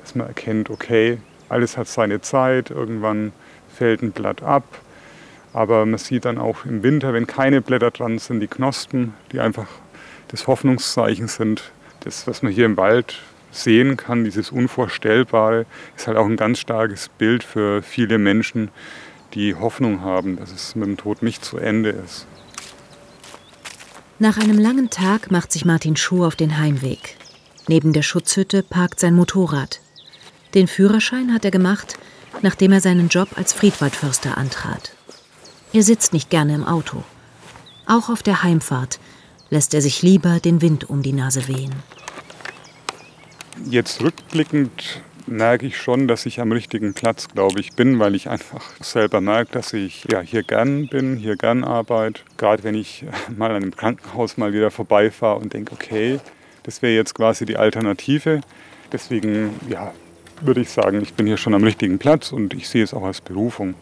dass 0.00 0.14
man 0.14 0.28
erkennt, 0.28 0.70
okay, 0.70 1.18
alles 1.48 1.76
hat 1.76 1.88
seine 1.88 2.20
Zeit, 2.20 2.70
irgendwann 2.70 3.32
fällt 3.74 4.02
ein 4.02 4.12
Blatt 4.12 4.44
ab. 4.44 4.62
Aber 5.52 5.84
man 5.86 5.98
sieht 5.98 6.24
dann 6.24 6.38
auch 6.38 6.64
im 6.66 6.84
Winter, 6.84 7.12
wenn 7.12 7.26
keine 7.26 7.62
Blätter 7.62 7.90
dran 7.90 8.20
sind, 8.20 8.38
die 8.38 8.46
Knospen, 8.46 9.12
die 9.32 9.40
einfach 9.40 9.66
das 10.28 10.46
Hoffnungszeichen 10.46 11.26
sind. 11.26 11.72
Das, 12.04 12.28
was 12.28 12.42
man 12.44 12.52
hier 12.52 12.66
im 12.66 12.76
Wald 12.76 13.18
sehen 13.50 13.96
kann, 13.96 14.22
dieses 14.22 14.52
Unvorstellbare, 14.52 15.66
ist 15.96 16.06
halt 16.06 16.16
auch 16.16 16.26
ein 16.26 16.36
ganz 16.36 16.60
starkes 16.60 17.08
Bild 17.08 17.42
für 17.42 17.82
viele 17.82 18.18
Menschen, 18.18 18.70
die 19.34 19.56
Hoffnung 19.56 20.02
haben, 20.02 20.36
dass 20.36 20.52
es 20.52 20.76
mit 20.76 20.86
dem 20.86 20.96
Tod 20.96 21.24
nicht 21.24 21.44
zu 21.44 21.58
Ende 21.58 21.90
ist. 21.90 22.28
Nach 24.20 24.36
einem 24.36 24.58
langen 24.58 24.90
Tag 24.90 25.30
macht 25.30 25.52
sich 25.52 25.64
Martin 25.64 25.94
Schuh 25.94 26.24
auf 26.24 26.34
den 26.34 26.58
Heimweg. 26.58 27.16
Neben 27.68 27.92
der 27.92 28.02
Schutzhütte 28.02 28.64
parkt 28.64 28.98
sein 28.98 29.14
Motorrad. 29.14 29.80
Den 30.54 30.66
Führerschein 30.66 31.32
hat 31.32 31.44
er 31.44 31.52
gemacht, 31.52 31.96
nachdem 32.42 32.72
er 32.72 32.80
seinen 32.80 33.08
Job 33.08 33.28
als 33.36 33.52
Friedwaldförster 33.52 34.36
antrat. 34.36 34.90
Er 35.72 35.84
sitzt 35.84 36.12
nicht 36.12 36.30
gerne 36.30 36.56
im 36.56 36.64
Auto. 36.64 37.04
Auch 37.86 38.08
auf 38.08 38.24
der 38.24 38.42
Heimfahrt 38.42 38.98
lässt 39.50 39.72
er 39.72 39.82
sich 39.82 40.02
lieber 40.02 40.40
den 40.40 40.62
Wind 40.62 40.90
um 40.90 41.02
die 41.02 41.12
Nase 41.12 41.46
wehen. 41.46 41.72
Jetzt 43.66 44.02
rückblickend 44.02 45.00
merke 45.28 45.66
ich 45.66 45.76
schon, 45.76 46.08
dass 46.08 46.26
ich 46.26 46.40
am 46.40 46.52
richtigen 46.52 46.94
Platz, 46.94 47.28
glaube 47.28 47.60
ich, 47.60 47.72
bin, 47.72 47.98
weil 47.98 48.14
ich 48.14 48.28
einfach 48.28 48.62
selber 48.80 49.20
merke, 49.20 49.52
dass 49.52 49.72
ich 49.72 50.04
ja, 50.10 50.20
hier 50.20 50.42
gern 50.42 50.88
bin, 50.88 51.16
hier 51.16 51.36
gern 51.36 51.64
arbeite. 51.64 52.22
Gerade 52.36 52.64
wenn 52.64 52.74
ich 52.74 53.04
mal 53.36 53.50
an 53.50 53.56
einem 53.56 53.76
Krankenhaus 53.76 54.36
mal 54.36 54.52
wieder 54.52 54.70
vorbeifahre 54.70 55.38
und 55.38 55.52
denke, 55.52 55.72
okay, 55.72 56.20
das 56.62 56.82
wäre 56.82 56.94
jetzt 56.94 57.14
quasi 57.14 57.46
die 57.46 57.56
Alternative. 57.56 58.40
Deswegen 58.92 59.54
ja, 59.68 59.92
würde 60.40 60.60
ich 60.60 60.70
sagen, 60.70 61.02
ich 61.02 61.14
bin 61.14 61.26
hier 61.26 61.36
schon 61.36 61.54
am 61.54 61.64
richtigen 61.64 61.98
Platz 61.98 62.32
und 62.32 62.54
ich 62.54 62.68
sehe 62.68 62.84
es 62.84 62.94
auch 62.94 63.04
als 63.04 63.20
Berufung. 63.20 63.74